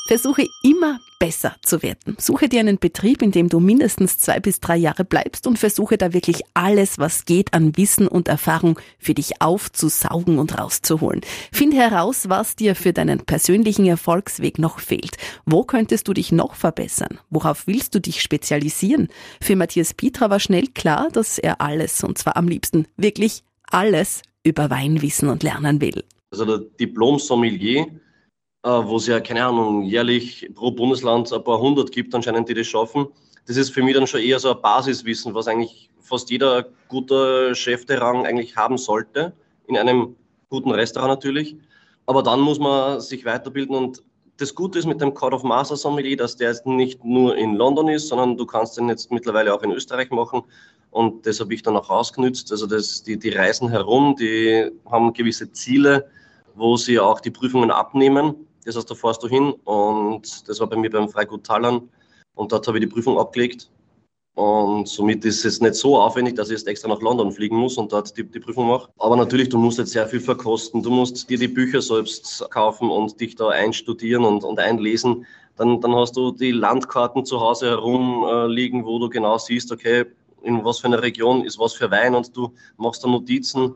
Versuche 0.09 0.47
immer 0.63 0.99
besser 1.19 1.55
zu 1.61 1.83
werden. 1.83 2.17
Suche 2.17 2.49
dir 2.49 2.61
einen 2.61 2.79
Betrieb, 2.79 3.21
in 3.21 3.29
dem 3.29 3.47
du 3.47 3.59
mindestens 3.59 4.17
zwei 4.17 4.39
bis 4.39 4.59
drei 4.59 4.75
Jahre 4.75 5.05
bleibst 5.05 5.45
und 5.45 5.59
versuche 5.59 5.99
da 5.99 6.13
wirklich 6.13 6.41
alles, 6.55 6.97
was 6.97 7.25
geht 7.25 7.53
an 7.53 7.77
Wissen 7.77 8.07
und 8.07 8.27
Erfahrung 8.27 8.79
für 8.97 9.13
dich 9.13 9.39
aufzusaugen 9.39 10.39
und 10.39 10.57
rauszuholen. 10.57 11.21
Finde 11.51 11.77
heraus, 11.77 12.27
was 12.27 12.55
dir 12.55 12.73
für 12.73 12.91
deinen 12.91 13.19
persönlichen 13.19 13.85
Erfolgsweg 13.85 14.57
noch 14.57 14.79
fehlt. 14.79 15.17
Wo 15.45 15.63
könntest 15.63 16.07
du 16.07 16.13
dich 16.13 16.31
noch 16.31 16.55
verbessern? 16.55 17.19
Worauf 17.29 17.67
willst 17.67 17.93
du 17.93 18.01
dich 18.01 18.23
spezialisieren? 18.23 19.09
Für 19.39 19.55
Matthias 19.55 19.93
Pietra 19.93 20.31
war 20.31 20.39
schnell 20.39 20.65
klar, 20.73 21.09
dass 21.11 21.37
er 21.37 21.61
alles, 21.61 22.03
und 22.03 22.17
zwar 22.17 22.35
am 22.35 22.47
liebsten 22.47 22.87
wirklich 22.97 23.43
alles 23.69 24.23
über 24.43 24.71
Wein 24.71 25.03
wissen 25.03 25.29
und 25.29 25.43
lernen 25.43 25.81
will. 25.81 26.03
Also 26.31 26.45
der 26.45 26.57
Diplom-Sommelier 26.79 27.85
wo 28.63 28.97
es 28.97 29.07
ja, 29.07 29.19
keine 29.19 29.45
Ahnung, 29.45 29.83
jährlich 29.83 30.49
pro 30.53 30.71
Bundesland 30.71 31.31
ein 31.31 31.43
paar 31.43 31.59
hundert 31.59 31.91
gibt, 31.91 32.13
anscheinend, 32.13 32.49
die 32.49 32.53
das 32.53 32.67
schaffen. 32.67 33.07
Das 33.47 33.57
ist 33.57 33.71
für 33.71 33.81
mich 33.81 33.95
dann 33.95 34.07
schon 34.07 34.21
eher 34.21 34.39
so 34.39 34.51
ein 34.53 34.61
Basiswissen, 34.61 35.33
was 35.33 35.47
eigentlich 35.47 35.89
fast 36.01 36.29
jeder 36.29 36.65
guter 36.87 37.55
Chef 37.55 37.85
der 37.85 38.01
Rang 38.01 38.25
eigentlich 38.25 38.55
haben 38.55 38.77
sollte, 38.77 39.33
in 39.67 39.77
einem 39.77 40.15
guten 40.49 40.71
Restaurant 40.71 41.09
natürlich. 41.09 41.55
Aber 42.05 42.23
dann 42.23 42.39
muss 42.41 42.59
man 42.59 42.99
sich 42.99 43.25
weiterbilden 43.25 43.75
und 43.75 44.03
das 44.37 44.55
Gute 44.55 44.79
ist 44.79 44.85
mit 44.85 45.01
dem 45.01 45.13
Code 45.13 45.35
of 45.35 45.43
Master 45.43 45.75
Sommelier, 45.75 46.15
dass 46.15 46.37
der 46.37 46.49
jetzt 46.49 46.65
nicht 46.65 47.03
nur 47.03 47.35
in 47.35 47.55
London 47.55 47.89
ist, 47.89 48.07
sondern 48.07 48.37
du 48.37 48.45
kannst 48.45 48.77
den 48.77 48.87
jetzt 48.87 49.11
mittlerweile 49.11 49.53
auch 49.53 49.61
in 49.63 49.71
Österreich 49.71 50.09
machen. 50.11 50.43
Und 50.91 51.25
das 51.25 51.39
habe 51.39 51.53
ich 51.53 51.61
dann 51.61 51.75
auch 51.75 51.89
ausgenützt. 51.89 52.51
Also 52.51 52.65
das, 52.65 53.03
die, 53.03 53.19
die 53.19 53.29
reisen 53.29 53.69
herum, 53.69 54.15
die 54.17 54.71
haben 54.89 55.13
gewisse 55.13 55.51
Ziele, 55.51 56.09
wo 56.55 56.77
sie 56.77 56.99
auch 56.99 57.19
die 57.19 57.31
Prüfungen 57.31 57.69
abnehmen. 57.69 58.47
Das 58.65 58.75
heißt, 58.75 58.89
da 58.89 58.95
fährst 58.95 59.23
du 59.23 59.27
hin 59.27 59.53
und 59.63 60.47
das 60.47 60.59
war 60.59 60.67
bei 60.67 60.75
mir 60.75 60.89
beim 60.89 61.09
Freigut 61.09 61.45
Tallern 61.45 61.89
und 62.35 62.51
dort 62.51 62.67
habe 62.67 62.77
ich 62.77 62.83
die 62.85 62.91
Prüfung 62.91 63.17
abgelegt. 63.17 63.69
Und 64.35 64.87
somit 64.87 65.25
ist 65.25 65.43
es 65.43 65.59
nicht 65.59 65.75
so 65.75 65.97
aufwendig, 65.97 66.35
dass 66.35 66.47
ich 66.47 66.59
jetzt 66.59 66.67
extra 66.67 66.87
nach 66.87 67.01
London 67.01 67.29
fliegen 67.29 67.57
muss 67.57 67.77
und 67.77 67.91
dort 67.91 68.15
die, 68.17 68.23
die 68.23 68.39
Prüfung 68.39 68.67
mache. 68.67 68.89
Aber 68.97 69.17
natürlich, 69.17 69.49
du 69.49 69.57
musst 69.57 69.79
jetzt 69.79 69.91
sehr 69.91 70.07
viel 70.07 70.21
verkosten. 70.21 70.81
Du 70.81 70.89
musst 70.89 71.29
dir 71.29 71.37
die 71.37 71.49
Bücher 71.49 71.81
selbst 71.81 72.49
kaufen 72.49 72.89
und 72.89 73.19
dich 73.19 73.35
da 73.35 73.49
einstudieren 73.49 74.23
und, 74.23 74.45
und 74.45 74.57
einlesen. 74.57 75.25
Dann, 75.57 75.81
dann 75.81 75.93
hast 75.93 76.15
du 76.15 76.31
die 76.31 76.51
Landkarten 76.51 77.25
zu 77.25 77.41
Hause 77.41 77.71
herumliegen, 77.71 78.85
wo 78.85 78.97
du 78.99 79.09
genau 79.09 79.37
siehst, 79.37 79.73
okay, 79.73 80.05
in 80.43 80.63
was 80.63 80.79
für 80.79 80.87
einer 80.87 81.01
Region 81.01 81.43
ist 81.43 81.59
was 81.59 81.73
für 81.73 81.91
Wein 81.91 82.15
und 82.15 82.33
du 82.37 82.53
machst 82.77 83.03
da 83.03 83.09
Notizen. 83.09 83.75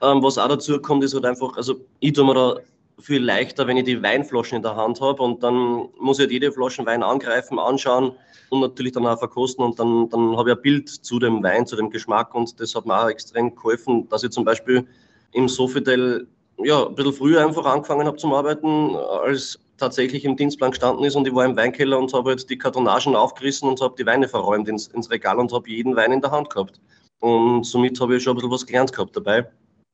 Ähm, 0.00 0.22
was 0.22 0.38
auch 0.38 0.48
dazu 0.48 0.80
kommt, 0.80 1.04
ist 1.04 1.12
halt 1.12 1.26
einfach, 1.26 1.54
also 1.58 1.74
ich 2.00 2.14
tue 2.14 2.24
mir 2.24 2.32
da 2.32 2.56
viel 3.00 3.22
leichter, 3.22 3.66
wenn 3.66 3.76
ich 3.76 3.84
die 3.84 4.02
Weinflaschen 4.02 4.56
in 4.56 4.62
der 4.62 4.76
Hand 4.76 5.00
habe 5.00 5.22
und 5.22 5.42
dann 5.42 5.88
muss 5.98 6.18
ich 6.18 6.24
halt 6.24 6.32
jede 6.32 6.52
Flasche 6.52 6.84
Wein 6.84 7.02
angreifen, 7.02 7.58
anschauen 7.58 8.12
und 8.50 8.60
natürlich 8.60 8.92
dann 8.92 9.06
auch 9.06 9.18
verkosten 9.18 9.64
und 9.64 9.78
dann, 9.78 10.08
dann 10.08 10.36
habe 10.36 10.50
ich 10.50 10.56
ein 10.56 10.62
Bild 10.62 10.88
zu 10.88 11.18
dem 11.18 11.42
Wein, 11.42 11.66
zu 11.66 11.76
dem 11.76 11.90
Geschmack 11.90 12.34
und 12.34 12.58
das 12.60 12.74
hat 12.74 12.86
mir 12.86 13.00
auch 13.00 13.08
extrem 13.08 13.54
geholfen, 13.54 14.08
dass 14.08 14.24
ich 14.24 14.30
zum 14.30 14.44
Beispiel 14.44 14.86
im 15.32 15.48
Sofitel 15.48 16.26
ja, 16.58 16.86
ein 16.86 16.94
bisschen 16.94 17.12
früher 17.12 17.46
einfach 17.46 17.64
angefangen 17.66 18.06
habe 18.06 18.16
zum 18.16 18.32
Arbeiten, 18.32 18.96
als 18.96 19.58
tatsächlich 19.76 20.24
im 20.24 20.36
Dienstplan 20.36 20.72
gestanden 20.72 21.04
ist 21.04 21.14
und 21.14 21.26
ich 21.26 21.34
war 21.34 21.44
im 21.44 21.56
Weinkeller 21.56 21.98
und 21.98 22.12
habe 22.12 22.30
halt 22.30 22.50
die 22.50 22.58
Kartonagen 22.58 23.14
aufgerissen 23.14 23.68
und 23.68 23.80
habe 23.80 23.94
die 23.96 24.06
Weine 24.06 24.28
verräumt 24.28 24.68
ins, 24.68 24.88
ins 24.88 25.10
Regal 25.10 25.38
und 25.38 25.52
habe 25.52 25.68
jeden 25.70 25.94
Wein 25.94 26.12
in 26.12 26.20
der 26.20 26.32
Hand 26.32 26.50
gehabt. 26.50 26.80
Und 27.20 27.64
somit 27.64 28.00
habe 28.00 28.16
ich 28.16 28.22
schon 28.22 28.32
ein 28.32 28.36
bisschen 28.36 28.50
was 28.50 28.66
gelernt 28.66 28.92
gehabt 28.92 29.16
dabei. 29.16 29.48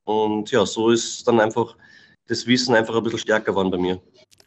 Und 0.05 0.51
ja, 0.51 0.65
so 0.65 0.89
ist 0.89 1.27
dann 1.27 1.39
einfach 1.39 1.75
das 2.27 2.47
Wissen 2.47 2.75
einfach 2.75 2.95
ein 2.95 3.03
bisschen 3.03 3.19
stärker 3.19 3.51
geworden 3.51 3.71
bei 3.71 3.77
mir. 3.77 4.01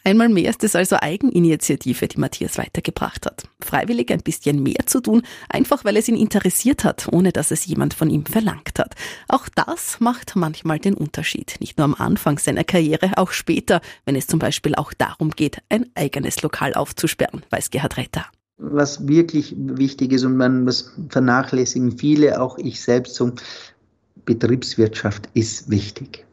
Einmal 0.05 0.29
mehr 0.29 0.49
ist 0.49 0.65
es 0.65 0.75
also 0.75 0.97
Eigeninitiative, 0.99 2.09
die 2.09 2.19
Matthias 2.19 2.57
weitergebracht 2.57 3.27
hat. 3.27 3.45
Freiwillig 3.61 4.11
ein 4.11 4.23
bisschen 4.23 4.63
mehr 4.63 4.87
zu 4.87 5.01
tun, 5.01 5.23
einfach 5.49 5.85
weil 5.85 5.97
es 5.97 6.09
ihn 6.09 6.17
interessiert 6.17 6.85
hat, 6.85 7.09
ohne 7.13 7.33
dass 7.33 7.51
es 7.51 7.67
jemand 7.67 7.95
von 7.95 8.09
ihm 8.09 8.25
verlangt 8.25 8.79
hat. 8.79 8.95
Auch 9.29 9.49
das 9.55 10.01
macht 10.01 10.35
manchmal 10.35 10.79
den 10.79 10.95
Unterschied. 10.95 11.57
Nicht 11.61 11.79
nur 11.79 11.85
am 11.85 11.95
Anfang 11.95 12.39
seiner 12.39 12.65
Karriere, 12.65 13.13
auch 13.17 13.33
später, 13.33 13.81
wenn 14.07 14.17
es 14.17 14.27
zum 14.27 14.39
Beispiel 14.39 14.75
auch 14.77 14.93
darum 14.95 15.31
geht, 15.31 15.59
ein 15.69 15.91
eigenes 15.95 16.43
Lokal 16.43 16.75
aufzusperren, 16.75 17.43
weiß 17.51 17.71
Gerhard 17.71 17.97
Retter. 17.97 18.27
Was 18.57 19.07
wirklich 19.07 19.55
wichtig 19.57 20.13
ist 20.13 20.25
und 20.25 20.37
man 20.37 20.67
was 20.67 20.93
vernachlässigen 21.11 21.99
viele, 21.99 22.41
auch 22.41 22.59
ich 22.59 22.81
selbst 22.81 23.15
so, 23.15 23.33
Betriebswirtschaft 24.25 25.29
ist 25.35 25.71
wichtig. 25.71 26.25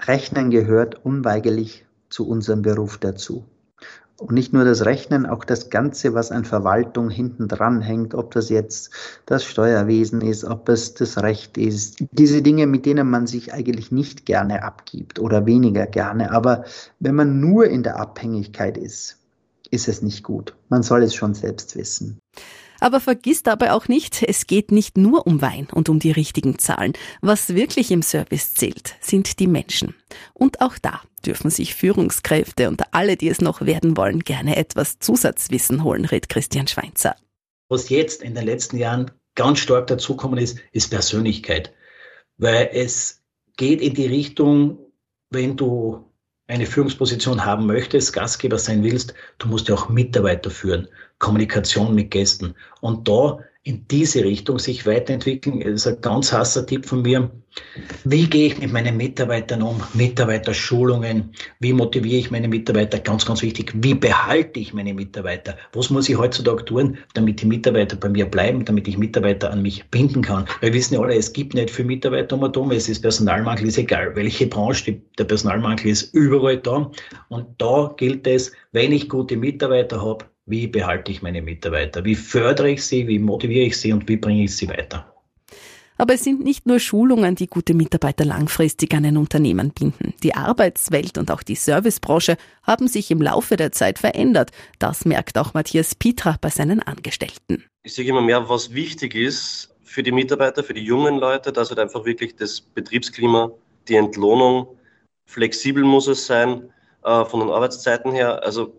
Rechnen 0.00 0.50
gehört 0.50 1.04
unweigerlich 1.04 1.86
zu 2.08 2.28
unserem 2.28 2.62
Beruf 2.62 2.98
dazu. 2.98 3.44
Und 4.18 4.32
nicht 4.32 4.54
nur 4.54 4.64
das 4.64 4.86
Rechnen, 4.86 5.26
auch 5.26 5.44
das 5.44 5.68
Ganze, 5.68 6.14
was 6.14 6.32
an 6.32 6.46
Verwaltung 6.46 7.10
hinten 7.10 7.48
dran 7.48 7.82
hängt, 7.82 8.14
ob 8.14 8.30
das 8.30 8.48
jetzt 8.48 8.90
das 9.26 9.44
Steuerwesen 9.44 10.22
ist, 10.22 10.44
ob 10.44 10.70
es 10.70 10.94
das 10.94 11.18
Recht 11.18 11.58
ist. 11.58 12.02
Diese 12.12 12.40
Dinge, 12.40 12.66
mit 12.66 12.86
denen 12.86 13.10
man 13.10 13.26
sich 13.26 13.52
eigentlich 13.52 13.92
nicht 13.92 14.24
gerne 14.24 14.62
abgibt 14.62 15.18
oder 15.18 15.44
weniger 15.44 15.86
gerne. 15.86 16.32
Aber 16.32 16.64
wenn 16.98 17.14
man 17.14 17.40
nur 17.40 17.66
in 17.66 17.82
der 17.82 18.00
Abhängigkeit 18.00 18.78
ist, 18.78 19.18
ist 19.70 19.86
es 19.86 20.00
nicht 20.00 20.22
gut. 20.22 20.54
Man 20.70 20.82
soll 20.82 21.02
es 21.02 21.14
schon 21.14 21.34
selbst 21.34 21.76
wissen. 21.76 22.18
Aber 22.80 23.00
vergiss 23.00 23.42
dabei 23.42 23.72
auch 23.72 23.88
nicht, 23.88 24.22
es 24.22 24.46
geht 24.46 24.72
nicht 24.72 24.96
nur 24.96 25.26
um 25.26 25.40
Wein 25.40 25.68
und 25.72 25.88
um 25.88 25.98
die 25.98 26.10
richtigen 26.10 26.58
Zahlen. 26.58 26.92
Was 27.20 27.54
wirklich 27.54 27.90
im 27.90 28.02
Service 28.02 28.54
zählt, 28.54 28.94
sind 29.00 29.38
die 29.38 29.46
Menschen. 29.46 29.94
Und 30.34 30.60
auch 30.60 30.78
da 30.78 31.00
dürfen 31.24 31.50
sich 31.50 31.74
Führungskräfte 31.74 32.68
und 32.68 32.82
alle, 32.92 33.16
die 33.16 33.28
es 33.28 33.40
noch 33.40 33.62
werden 33.62 33.96
wollen, 33.96 34.20
gerne 34.20 34.56
etwas 34.56 34.98
Zusatzwissen 34.98 35.82
holen, 35.82 36.04
redet 36.04 36.28
Christian 36.28 36.68
Schweinzer. 36.68 37.16
Was 37.68 37.88
jetzt 37.88 38.22
in 38.22 38.34
den 38.34 38.44
letzten 38.44 38.76
Jahren 38.76 39.10
ganz 39.34 39.58
stark 39.58 39.88
dazukommen 39.88 40.38
ist, 40.38 40.58
ist 40.72 40.90
Persönlichkeit. 40.90 41.72
Weil 42.38 42.70
es 42.72 43.22
geht 43.56 43.80
in 43.80 43.94
die 43.94 44.06
Richtung, 44.06 44.78
wenn 45.30 45.56
du 45.56 46.12
eine 46.46 46.66
Führungsposition 46.66 47.44
haben 47.44 47.66
möchtest, 47.66 48.12
Gastgeber 48.12 48.58
sein 48.58 48.84
willst, 48.84 49.14
du 49.38 49.48
musst 49.48 49.68
ja 49.68 49.74
auch 49.74 49.88
Mitarbeiter 49.88 50.50
führen, 50.50 50.88
Kommunikation 51.18 51.94
mit 51.94 52.10
Gästen. 52.10 52.54
Und 52.80 53.08
da 53.08 53.38
in 53.66 53.84
diese 53.88 54.22
Richtung 54.22 54.60
sich 54.60 54.86
weiterentwickeln, 54.86 55.60
ist 55.60 55.88
ein 55.88 56.00
ganz 56.00 56.32
heißer 56.32 56.64
Tipp 56.66 56.86
von 56.86 57.02
mir. 57.02 57.32
Wie 58.04 58.28
gehe 58.28 58.46
ich 58.46 58.58
mit 58.58 58.72
meinen 58.72 58.96
Mitarbeitern 58.96 59.60
um? 59.60 59.82
Mitarbeiterschulungen. 59.94 61.32
Wie 61.58 61.72
motiviere 61.72 62.18
ich 62.18 62.30
meine 62.30 62.46
Mitarbeiter? 62.46 63.00
Ganz, 63.00 63.26
ganz 63.26 63.42
wichtig. 63.42 63.72
Wie 63.74 63.94
behalte 63.94 64.60
ich 64.60 64.72
meine 64.72 64.94
Mitarbeiter? 64.94 65.56
Was 65.72 65.90
muss 65.90 66.08
ich 66.08 66.16
heutzutage 66.16 66.64
tun, 66.64 66.98
damit 67.14 67.42
die 67.42 67.46
Mitarbeiter 67.46 67.96
bei 67.96 68.08
mir 68.08 68.26
bleiben, 68.26 68.64
damit 68.64 68.86
ich 68.86 68.98
Mitarbeiter 68.98 69.50
an 69.50 69.62
mich 69.62 69.84
binden 69.90 70.22
kann? 70.22 70.44
Wir 70.60 70.72
wissen 70.72 70.94
ja 70.94 71.00
alle, 71.00 71.16
es 71.16 71.32
gibt 71.32 71.54
nicht 71.54 71.70
für 71.70 71.82
Mitarbeiter 71.82 72.36
um 72.36 72.44
und. 72.44 72.72
Es 72.72 72.88
ist 72.88 73.02
Personalmangel, 73.02 73.66
ist 73.66 73.78
egal, 73.78 74.14
welche 74.14 74.46
Branche. 74.46 75.00
Der 75.18 75.24
Personalmangel 75.24 75.88
ist 75.88 76.14
überall 76.14 76.58
da. 76.58 76.88
Und 77.30 77.46
da 77.58 77.92
gilt 77.96 78.28
es, 78.28 78.52
wenn 78.70 78.92
ich 78.92 79.08
gute 79.08 79.36
Mitarbeiter 79.36 80.00
habe, 80.00 80.24
wie 80.46 80.68
behalte 80.68 81.10
ich 81.10 81.22
meine 81.22 81.42
Mitarbeiter? 81.42 82.04
Wie 82.04 82.14
fördere 82.14 82.70
ich 82.70 82.84
sie? 82.84 83.06
Wie 83.08 83.18
motiviere 83.18 83.66
ich 83.66 83.76
sie? 83.76 83.92
Und 83.92 84.08
wie 84.08 84.16
bringe 84.16 84.44
ich 84.44 84.56
sie 84.56 84.68
weiter? 84.68 85.12
Aber 85.98 86.14
es 86.14 86.24
sind 86.24 86.44
nicht 86.44 86.66
nur 86.66 86.78
Schulungen, 86.78 87.36
die 87.36 87.46
gute 87.46 87.74
Mitarbeiter 87.74 88.24
langfristig 88.24 88.94
an 88.94 89.04
ein 89.06 89.16
Unternehmen 89.16 89.70
binden. 89.70 90.14
Die 90.22 90.34
Arbeitswelt 90.34 91.16
und 91.16 91.30
auch 91.30 91.42
die 91.42 91.54
Servicebranche 91.54 92.36
haben 92.62 92.86
sich 92.86 93.10
im 93.10 93.22
Laufe 93.22 93.56
der 93.56 93.72
Zeit 93.72 93.98
verändert. 93.98 94.50
Das 94.78 95.04
merkt 95.04 95.38
auch 95.38 95.54
Matthias 95.54 95.94
Pietra 95.94 96.36
bei 96.40 96.50
seinen 96.50 96.80
Angestellten. 96.80 97.64
Ich 97.82 97.94
sehe 97.94 98.04
immer 98.04 98.20
mehr, 98.20 98.48
was 98.48 98.74
wichtig 98.74 99.14
ist 99.14 99.74
für 99.84 100.02
die 100.02 100.12
Mitarbeiter, 100.12 100.62
für 100.62 100.74
die 100.74 100.84
jungen 100.84 101.16
Leute, 101.18 101.50
dass 101.50 101.70
halt 101.70 101.78
einfach 101.78 102.04
wirklich 102.04 102.36
das 102.36 102.60
Betriebsklima, 102.60 103.50
die 103.88 103.96
Entlohnung, 103.96 104.68
flexibel 105.24 105.82
muss 105.82 106.06
es 106.08 106.26
sein, 106.26 106.70
äh, 107.04 107.24
von 107.24 107.40
den 107.40 107.48
Arbeitszeiten 107.48 108.12
her. 108.12 108.42
Also 108.44 108.78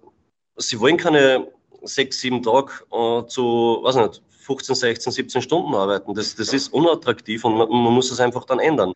sie 0.57 0.79
wollen 0.79 0.97
keine 0.97 1.47
sechs, 1.83 2.19
sieben 2.19 2.41
Tage 2.43 2.71
äh, 2.91 3.25
zu, 3.27 3.79
weiß 3.83 3.95
nicht, 3.95 4.21
15, 4.29 4.75
16, 4.75 5.11
17 5.11 5.41
Stunden 5.41 5.75
arbeiten. 5.75 6.13
Das, 6.13 6.35
das 6.35 6.53
ist 6.53 6.73
unattraktiv 6.73 7.43
und 7.43 7.57
man, 7.57 7.69
man 7.69 7.93
muss 7.93 8.11
es 8.11 8.19
einfach 8.19 8.45
dann 8.45 8.59
ändern. 8.59 8.93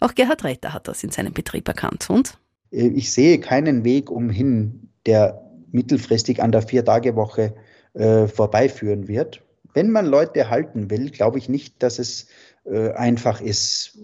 Auch 0.00 0.14
Gerhard 0.14 0.44
Reiter 0.44 0.72
hat 0.72 0.88
das 0.88 1.04
in 1.04 1.10
seinem 1.10 1.32
Betrieb 1.32 1.68
erkannt. 1.68 2.10
Und? 2.10 2.38
Äh, 2.70 2.88
ich 2.88 3.12
sehe 3.12 3.38
keinen 3.38 3.84
Weg 3.84 4.10
umhin, 4.10 4.90
der 5.06 5.42
mittelfristig 5.72 6.42
an 6.42 6.52
der 6.52 6.62
Vier-Tage-Woche 6.62 7.54
äh, 7.94 8.26
vorbeiführen 8.26 9.08
wird. 9.08 9.42
Wenn 9.72 9.90
man 9.90 10.06
Leute 10.06 10.50
halten 10.50 10.90
will, 10.90 11.10
glaube 11.10 11.38
ich 11.38 11.48
nicht, 11.48 11.82
dass 11.82 11.98
es 12.00 12.26
äh, 12.70 12.92
einfach 12.92 13.40
ist, 13.40 13.98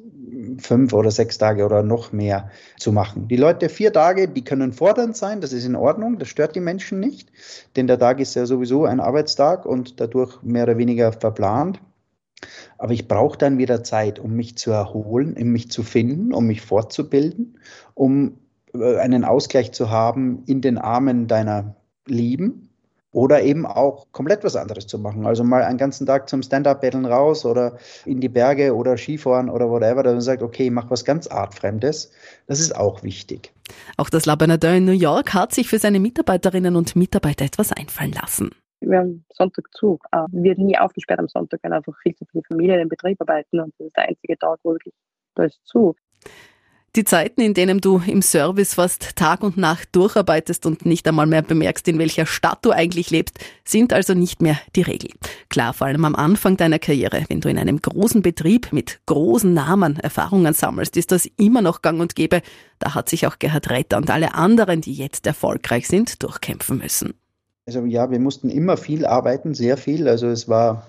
fünf 0.58 0.92
oder 0.92 1.10
sechs 1.10 1.38
Tage 1.38 1.64
oder 1.64 1.82
noch 1.82 2.12
mehr 2.12 2.50
zu 2.78 2.92
machen. 2.92 3.28
Die 3.28 3.36
Leute 3.36 3.68
vier 3.68 3.92
Tage, 3.92 4.28
die 4.28 4.44
können 4.44 4.72
fordernd 4.72 5.16
sein, 5.16 5.40
das 5.40 5.52
ist 5.52 5.64
in 5.64 5.76
Ordnung, 5.76 6.18
das 6.18 6.28
stört 6.28 6.56
die 6.56 6.60
Menschen 6.60 7.00
nicht, 7.00 7.30
denn 7.76 7.86
der 7.86 7.98
Tag 7.98 8.20
ist 8.20 8.34
ja 8.34 8.46
sowieso 8.46 8.84
ein 8.84 9.00
Arbeitstag 9.00 9.66
und 9.66 10.00
dadurch 10.00 10.42
mehr 10.42 10.64
oder 10.64 10.78
weniger 10.78 11.12
verplant. 11.12 11.80
Aber 12.76 12.92
ich 12.92 13.08
brauche 13.08 13.38
dann 13.38 13.58
wieder 13.58 13.82
Zeit, 13.82 14.18
um 14.18 14.32
mich 14.34 14.58
zu 14.58 14.70
erholen, 14.70 15.36
um 15.40 15.48
mich 15.48 15.70
zu 15.70 15.82
finden, 15.82 16.34
um 16.34 16.46
mich 16.46 16.60
fortzubilden, 16.60 17.58
um 17.94 18.38
äh, 18.74 18.96
einen 18.96 19.24
Ausgleich 19.24 19.72
zu 19.72 19.90
haben 19.90 20.42
in 20.46 20.60
den 20.60 20.76
Armen 20.76 21.28
deiner 21.28 21.76
Lieben 22.06 22.65
oder 23.16 23.42
eben 23.42 23.64
auch 23.64 24.06
komplett 24.12 24.44
was 24.44 24.56
anderes 24.56 24.86
zu 24.86 24.98
machen. 24.98 25.24
Also 25.24 25.42
mal 25.42 25.62
einen 25.62 25.78
ganzen 25.78 26.06
Tag 26.06 26.28
zum 26.28 26.42
Stand-Up-Paddeln 26.42 27.06
raus 27.06 27.46
oder 27.46 27.78
in 28.04 28.20
die 28.20 28.28
Berge 28.28 28.74
oder 28.74 28.98
Skifahren 28.98 29.48
oder 29.48 29.70
whatever, 29.70 30.02
dass 30.02 30.12
man 30.12 30.20
sagt, 30.20 30.42
okay, 30.42 30.68
mach 30.68 30.90
was 30.90 31.02
ganz 31.06 31.26
Artfremdes. 31.26 32.12
Das 32.46 32.60
ist 32.60 32.76
auch 32.76 33.02
wichtig. 33.02 33.54
Auch 33.96 34.10
das 34.10 34.26
La 34.26 34.34
Bernardin 34.34 34.76
in 34.76 34.84
New 34.84 34.92
York 34.92 35.32
hat 35.32 35.54
sich 35.54 35.66
für 35.66 35.78
seine 35.78 35.98
Mitarbeiterinnen 35.98 36.76
und 36.76 36.94
Mitarbeiter 36.94 37.46
etwas 37.46 37.72
einfallen 37.72 38.12
lassen. 38.12 38.50
Wir 38.80 38.98
haben 38.98 39.24
Sonntag 39.32 39.64
zu. 39.72 39.98
Äh, 40.12 40.26
wir 40.32 40.42
werden 40.42 40.66
nie 40.66 40.76
aufgesperrt 40.76 41.18
am 41.18 41.28
Sonntag, 41.28 41.60
weil 41.62 41.72
einfach 41.72 41.94
viel 42.02 42.14
zu 42.14 42.26
viele 42.30 42.44
Familien 42.46 42.80
im 42.80 42.90
Betrieb 42.90 43.18
arbeiten 43.22 43.60
und 43.60 43.72
das 43.78 43.86
ist 43.86 43.96
der 43.96 44.10
einzige 44.10 44.36
Tag, 44.36 44.58
wo 44.62 44.72
wirklich 44.72 44.92
da 45.34 45.44
ist 45.44 45.58
zu. 45.64 45.96
Die 46.96 47.04
Zeiten, 47.04 47.42
in 47.42 47.52
denen 47.52 47.82
du 47.82 48.00
im 48.06 48.22
Service 48.22 48.72
fast 48.72 49.16
Tag 49.16 49.42
und 49.42 49.58
Nacht 49.58 49.90
durcharbeitest 49.92 50.64
und 50.64 50.86
nicht 50.86 51.06
einmal 51.06 51.26
mehr 51.26 51.42
bemerkst, 51.42 51.86
in 51.88 51.98
welcher 51.98 52.24
Stadt 52.24 52.64
du 52.64 52.70
eigentlich 52.70 53.10
lebst, 53.10 53.38
sind 53.66 53.92
also 53.92 54.14
nicht 54.14 54.40
mehr 54.40 54.56
die 54.74 54.80
Regel. 54.80 55.10
Klar, 55.50 55.74
vor 55.74 55.88
allem 55.88 56.06
am 56.06 56.14
Anfang 56.14 56.56
deiner 56.56 56.78
Karriere, 56.78 57.26
wenn 57.28 57.42
du 57.42 57.50
in 57.50 57.58
einem 57.58 57.82
großen 57.82 58.22
Betrieb 58.22 58.72
mit 58.72 59.00
großen 59.04 59.52
Namen 59.52 59.98
Erfahrungen 59.98 60.54
sammelst, 60.54 60.96
ist 60.96 61.12
das 61.12 61.28
immer 61.36 61.60
noch 61.60 61.82
gang 61.82 62.00
und 62.00 62.14
gäbe. 62.14 62.40
Da 62.78 62.94
hat 62.94 63.10
sich 63.10 63.26
auch 63.26 63.38
Gerhard 63.38 63.68
Retter 63.68 63.98
und 63.98 64.08
alle 64.08 64.34
anderen, 64.34 64.80
die 64.80 64.94
jetzt 64.94 65.26
erfolgreich 65.26 65.88
sind, 65.88 66.22
durchkämpfen 66.22 66.78
müssen. 66.78 67.12
Also 67.66 67.84
ja, 67.84 68.10
wir 68.10 68.20
mussten 68.20 68.48
immer 68.48 68.78
viel 68.78 69.04
arbeiten, 69.04 69.52
sehr 69.52 69.76
viel. 69.76 70.08
Also 70.08 70.28
es 70.28 70.48
war, 70.48 70.86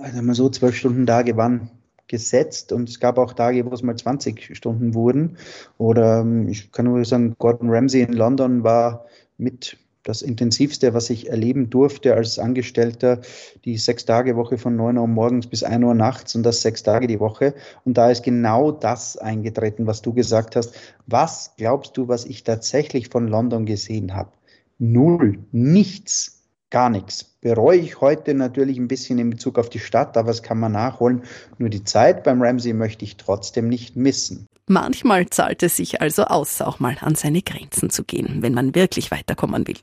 also 0.00 0.22
mal 0.22 0.36
so 0.36 0.48
zwölf 0.50 0.76
Stunden 0.76 1.04
Tage 1.04 1.36
waren 1.36 1.68
gesetzt 2.08 2.72
und 2.72 2.88
es 2.88 3.00
gab 3.00 3.18
auch 3.18 3.34
Tage, 3.34 3.64
wo 3.64 3.70
es 3.72 3.82
mal 3.82 3.96
20 3.96 4.56
Stunden 4.56 4.94
wurden. 4.94 5.36
Oder 5.76 6.20
ähm, 6.20 6.48
ich 6.48 6.72
kann 6.72 6.86
nur 6.86 7.04
sagen, 7.04 7.36
Gordon 7.38 7.70
Ramsay 7.70 8.02
in 8.02 8.14
London 8.14 8.64
war 8.64 9.06
mit 9.36 9.76
das 10.08 10.22
Intensivste, 10.22 10.94
was 10.94 11.10
ich 11.10 11.28
erleben 11.28 11.68
durfte 11.68 12.14
als 12.14 12.38
Angestellter, 12.38 13.20
die 13.66 13.76
Sechs-Tage-Woche 13.76 14.56
von 14.56 14.74
9 14.74 14.96
Uhr 14.96 15.06
morgens 15.06 15.46
bis 15.46 15.62
1 15.62 15.84
Uhr 15.84 15.94
nachts 15.94 16.34
und 16.34 16.44
das 16.44 16.62
sechs 16.62 16.82
Tage 16.82 17.06
die 17.06 17.20
Woche. 17.20 17.54
Und 17.84 17.98
da 17.98 18.10
ist 18.10 18.22
genau 18.22 18.72
das 18.72 19.18
eingetreten, 19.18 19.86
was 19.86 20.00
du 20.00 20.14
gesagt 20.14 20.56
hast. 20.56 20.74
Was 21.06 21.52
glaubst 21.58 21.96
du, 21.98 22.08
was 22.08 22.24
ich 22.24 22.42
tatsächlich 22.42 23.08
von 23.08 23.28
London 23.28 23.66
gesehen 23.66 24.14
habe? 24.14 24.30
Null, 24.78 25.40
nichts. 25.52 26.37
Gar 26.70 26.90
nichts. 26.90 27.24
Bereue 27.40 27.78
ich 27.78 28.00
heute 28.02 28.34
natürlich 28.34 28.78
ein 28.78 28.88
bisschen 28.88 29.18
in 29.18 29.30
Bezug 29.30 29.58
auf 29.58 29.70
die 29.70 29.78
Stadt, 29.78 30.16
aber 30.18 30.30
es 30.30 30.42
kann 30.42 30.58
man 30.58 30.72
nachholen. 30.72 31.22
Nur 31.56 31.70
die 31.70 31.84
Zeit 31.84 32.24
beim 32.24 32.42
Ramsey 32.42 32.74
möchte 32.74 33.04
ich 33.04 33.16
trotzdem 33.16 33.68
nicht 33.68 33.96
missen. 33.96 34.46
Manchmal 34.66 35.30
zahlt 35.30 35.62
es 35.62 35.76
sich 35.76 36.02
also 36.02 36.24
aus, 36.24 36.60
auch 36.60 36.78
mal 36.78 36.98
an 37.00 37.14
seine 37.14 37.40
Grenzen 37.40 37.88
zu 37.88 38.04
gehen, 38.04 38.42
wenn 38.42 38.52
man 38.52 38.74
wirklich 38.74 39.10
weiterkommen 39.10 39.66
will. 39.66 39.78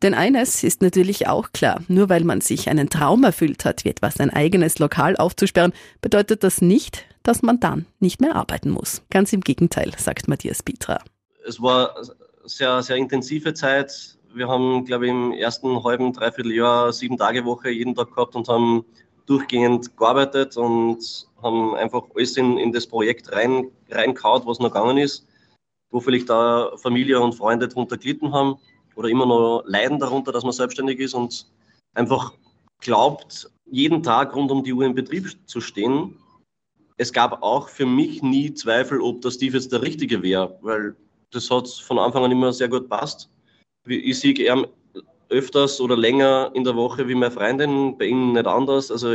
Denn 0.00 0.14
eines 0.14 0.62
ist 0.62 0.80
natürlich 0.80 1.26
auch 1.26 1.50
klar, 1.50 1.82
nur 1.88 2.08
weil 2.08 2.22
man 2.22 2.40
sich 2.40 2.68
einen 2.68 2.88
Traum 2.88 3.24
erfüllt 3.24 3.64
hat, 3.64 3.84
wie 3.84 3.88
etwas 3.88 4.20
ein 4.20 4.30
eigenes 4.30 4.78
Lokal 4.78 5.16
aufzusperren, 5.16 5.72
bedeutet 6.00 6.44
das 6.44 6.60
nicht, 6.60 7.04
dass 7.24 7.42
man 7.42 7.58
dann 7.58 7.86
nicht 7.98 8.20
mehr 8.20 8.36
arbeiten 8.36 8.70
muss. 8.70 9.02
Ganz 9.10 9.32
im 9.32 9.40
Gegenteil, 9.40 9.90
sagt 9.96 10.28
Matthias 10.28 10.62
Pietra. 10.62 11.02
Es 11.44 11.60
war 11.60 11.96
sehr, 12.44 12.80
sehr 12.82 12.96
intensive 12.96 13.54
Zeit 13.54 14.17
wir 14.34 14.48
haben, 14.48 14.84
glaube 14.84 15.06
ich, 15.06 15.10
im 15.10 15.32
ersten 15.32 15.82
halben, 15.84 16.12
dreiviertel 16.12 16.52
Jahr 16.52 16.92
sieben 16.92 17.16
Tage 17.16 17.44
Woche 17.44 17.70
jeden 17.70 17.94
Tag 17.94 18.14
gehabt 18.14 18.34
und 18.36 18.48
haben 18.48 18.84
durchgehend 19.26 19.96
gearbeitet 19.96 20.56
und 20.56 21.28
haben 21.42 21.74
einfach 21.74 22.04
alles 22.14 22.36
in, 22.36 22.58
in 22.58 22.72
das 22.72 22.86
Projekt 22.86 23.32
rein, 23.32 23.70
reinkaut, 23.90 24.46
was 24.46 24.58
noch 24.58 24.72
gegangen 24.72 24.98
ist, 24.98 25.26
wo 25.90 26.00
vielleicht 26.00 26.28
da 26.28 26.72
Familie 26.76 27.20
und 27.20 27.34
Freunde 27.34 27.68
darunter 27.68 27.96
gelitten 27.96 28.32
haben 28.32 28.56
oder 28.96 29.08
immer 29.08 29.26
noch 29.26 29.62
leiden 29.66 29.98
darunter, 29.98 30.32
dass 30.32 30.44
man 30.44 30.52
selbstständig 30.52 30.98
ist 30.98 31.14
und 31.14 31.46
einfach 31.94 32.32
glaubt, 32.80 33.50
jeden 33.66 34.02
Tag 34.02 34.34
rund 34.34 34.50
um 34.50 34.64
die 34.64 34.72
Uhr 34.72 34.84
im 34.84 34.94
Betrieb 34.94 35.36
zu 35.46 35.60
stehen. 35.60 36.16
Es 36.96 37.12
gab 37.12 37.42
auch 37.42 37.68
für 37.68 37.86
mich 37.86 38.22
nie 38.22 38.54
Zweifel, 38.54 39.00
ob 39.00 39.20
der 39.20 39.30
Steve 39.30 39.56
jetzt 39.56 39.72
der 39.72 39.82
Richtige 39.82 40.22
wäre, 40.22 40.58
weil 40.62 40.96
das 41.30 41.50
hat 41.50 41.68
von 41.68 41.98
Anfang 41.98 42.24
an 42.24 42.32
immer 42.32 42.52
sehr 42.52 42.68
gut 42.68 42.88
passt 42.88 43.30
ich 43.88 44.18
sehe 44.18 44.32
ihn 44.32 44.66
öfters 45.30 45.80
oder 45.80 45.96
länger 45.96 46.50
in 46.54 46.64
der 46.64 46.76
Woche 46.76 47.08
wie 47.08 47.14
meine 47.14 47.30
Freundin, 47.30 47.96
bei 47.98 48.06
ihnen 48.06 48.32
nicht 48.32 48.46
anders. 48.46 48.90
Also 48.90 49.14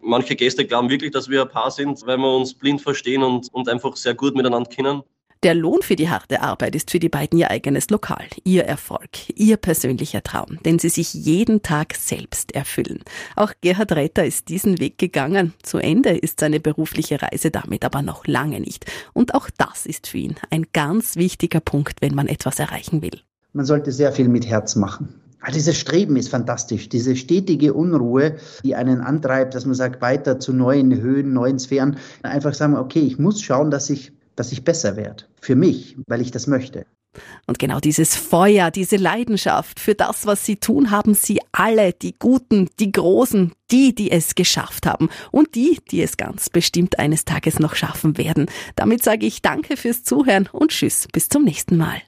manche 0.00 0.36
Gäste 0.36 0.66
glauben 0.66 0.90
wirklich, 0.90 1.10
dass 1.10 1.28
wir 1.28 1.42
ein 1.42 1.48
Paar 1.48 1.70
sind, 1.70 2.06
weil 2.06 2.18
wir 2.18 2.36
uns 2.36 2.54
blind 2.54 2.80
verstehen 2.80 3.22
und, 3.22 3.52
und 3.52 3.68
einfach 3.68 3.96
sehr 3.96 4.14
gut 4.14 4.34
miteinander 4.34 4.70
kennen. 4.70 5.02
Der 5.44 5.54
Lohn 5.54 5.82
für 5.82 5.94
die 5.94 6.08
harte 6.08 6.42
Arbeit 6.42 6.74
ist 6.74 6.90
für 6.90 6.98
die 6.98 7.08
beiden 7.08 7.38
ihr 7.38 7.48
eigenes 7.48 7.90
Lokal, 7.90 8.26
ihr 8.42 8.64
Erfolg, 8.64 9.08
ihr 9.36 9.56
persönlicher 9.56 10.20
Traum, 10.24 10.58
den 10.64 10.80
sie 10.80 10.88
sich 10.88 11.14
jeden 11.14 11.62
Tag 11.62 11.94
selbst 11.94 12.56
erfüllen. 12.56 13.04
Auch 13.36 13.52
Gerhard 13.60 13.92
Retter 13.92 14.24
ist 14.24 14.48
diesen 14.48 14.80
Weg 14.80 14.98
gegangen. 14.98 15.54
Zu 15.62 15.78
Ende 15.78 16.10
ist 16.10 16.40
seine 16.40 16.58
berufliche 16.58 17.22
Reise 17.22 17.52
damit 17.52 17.84
aber 17.84 18.02
noch 18.02 18.26
lange 18.26 18.58
nicht. 18.58 18.86
Und 19.12 19.32
auch 19.36 19.48
das 19.56 19.86
ist 19.86 20.08
für 20.08 20.18
ihn 20.18 20.34
ein 20.50 20.66
ganz 20.72 21.14
wichtiger 21.14 21.60
Punkt, 21.60 22.02
wenn 22.02 22.16
man 22.16 22.26
etwas 22.26 22.58
erreichen 22.58 23.00
will 23.00 23.20
man 23.52 23.64
sollte 23.64 23.92
sehr 23.92 24.12
viel 24.12 24.28
mit 24.28 24.46
Herz 24.46 24.76
machen. 24.76 25.20
Also 25.40 25.54
dieses 25.54 25.78
Streben 25.78 26.16
ist 26.16 26.28
fantastisch, 26.28 26.88
diese 26.88 27.14
stetige 27.14 27.72
Unruhe, 27.72 28.36
die 28.64 28.74
einen 28.74 29.00
antreibt, 29.00 29.54
dass 29.54 29.66
man 29.66 29.74
sagt, 29.74 30.02
weiter 30.02 30.40
zu 30.40 30.52
neuen 30.52 31.00
Höhen, 31.00 31.32
neuen 31.32 31.58
Sphären. 31.58 31.96
Einfach 32.22 32.54
sagen, 32.54 32.76
okay, 32.76 33.00
ich 33.00 33.18
muss 33.18 33.40
schauen, 33.40 33.70
dass 33.70 33.88
ich, 33.88 34.12
dass 34.34 34.50
ich 34.50 34.64
besser 34.64 34.96
werde. 34.96 35.24
Für 35.40 35.54
mich, 35.54 35.96
weil 36.08 36.20
ich 36.20 36.32
das 36.32 36.48
möchte. 36.48 36.86
Und 37.46 37.58
genau 37.58 37.80
dieses 37.80 38.16
Feuer, 38.16 38.70
diese 38.70 38.96
Leidenschaft 38.96 39.80
für 39.80 39.94
das, 39.94 40.26
was 40.26 40.44
sie 40.44 40.56
tun, 40.56 40.90
haben 40.90 41.14
sie 41.14 41.40
alle, 41.52 41.92
die 41.92 42.14
Guten, 42.18 42.68
die 42.78 42.92
Großen, 42.92 43.52
die, 43.70 43.94
die 43.94 44.10
es 44.10 44.34
geschafft 44.34 44.86
haben 44.86 45.08
und 45.30 45.54
die, 45.54 45.78
die 45.90 46.02
es 46.02 46.16
ganz 46.16 46.50
bestimmt 46.50 46.98
eines 46.98 47.24
Tages 47.24 47.58
noch 47.58 47.74
schaffen 47.74 48.18
werden. 48.18 48.46
Damit 48.76 49.02
sage 49.02 49.26
ich 49.26 49.40
Danke 49.40 49.76
fürs 49.76 50.04
Zuhören 50.04 50.48
und 50.52 50.70
Tschüss, 50.70 51.08
bis 51.12 51.28
zum 51.28 51.44
nächsten 51.44 51.76
Mal. 51.76 52.02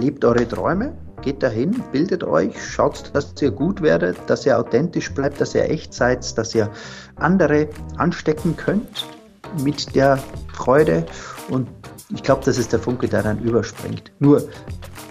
Lebt 0.00 0.24
eure 0.24 0.46
Träume, 0.46 0.92
geht 1.22 1.42
dahin, 1.42 1.82
bildet 1.92 2.24
euch, 2.24 2.62
schaut, 2.62 3.10
dass 3.14 3.34
ihr 3.40 3.50
gut 3.50 3.80
werdet, 3.80 4.16
dass 4.26 4.44
ihr 4.44 4.58
authentisch 4.58 5.12
bleibt, 5.12 5.40
dass 5.40 5.54
ihr 5.54 5.70
echt 5.70 5.94
seid, 5.94 6.36
dass 6.36 6.54
ihr 6.54 6.70
andere 7.16 7.68
anstecken 7.96 8.56
könnt 8.56 9.06
mit 9.62 9.94
der 9.94 10.18
Freude 10.52 11.06
und 11.50 11.68
ich 12.14 12.22
glaube, 12.22 12.42
das 12.44 12.58
ist 12.58 12.72
der 12.72 12.78
Funke, 12.78 13.08
der 13.08 13.22
dann 13.22 13.38
überspringt. 13.38 14.12
Nur 14.18 14.48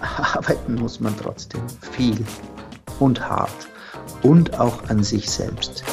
arbeiten 0.00 0.74
muss 0.76 1.00
man 1.00 1.14
trotzdem 1.16 1.62
viel 1.92 2.24
und 3.00 3.28
hart 3.28 3.68
und 4.22 4.58
auch 4.58 4.88
an 4.88 5.02
sich 5.02 5.30
selbst. 5.30 5.84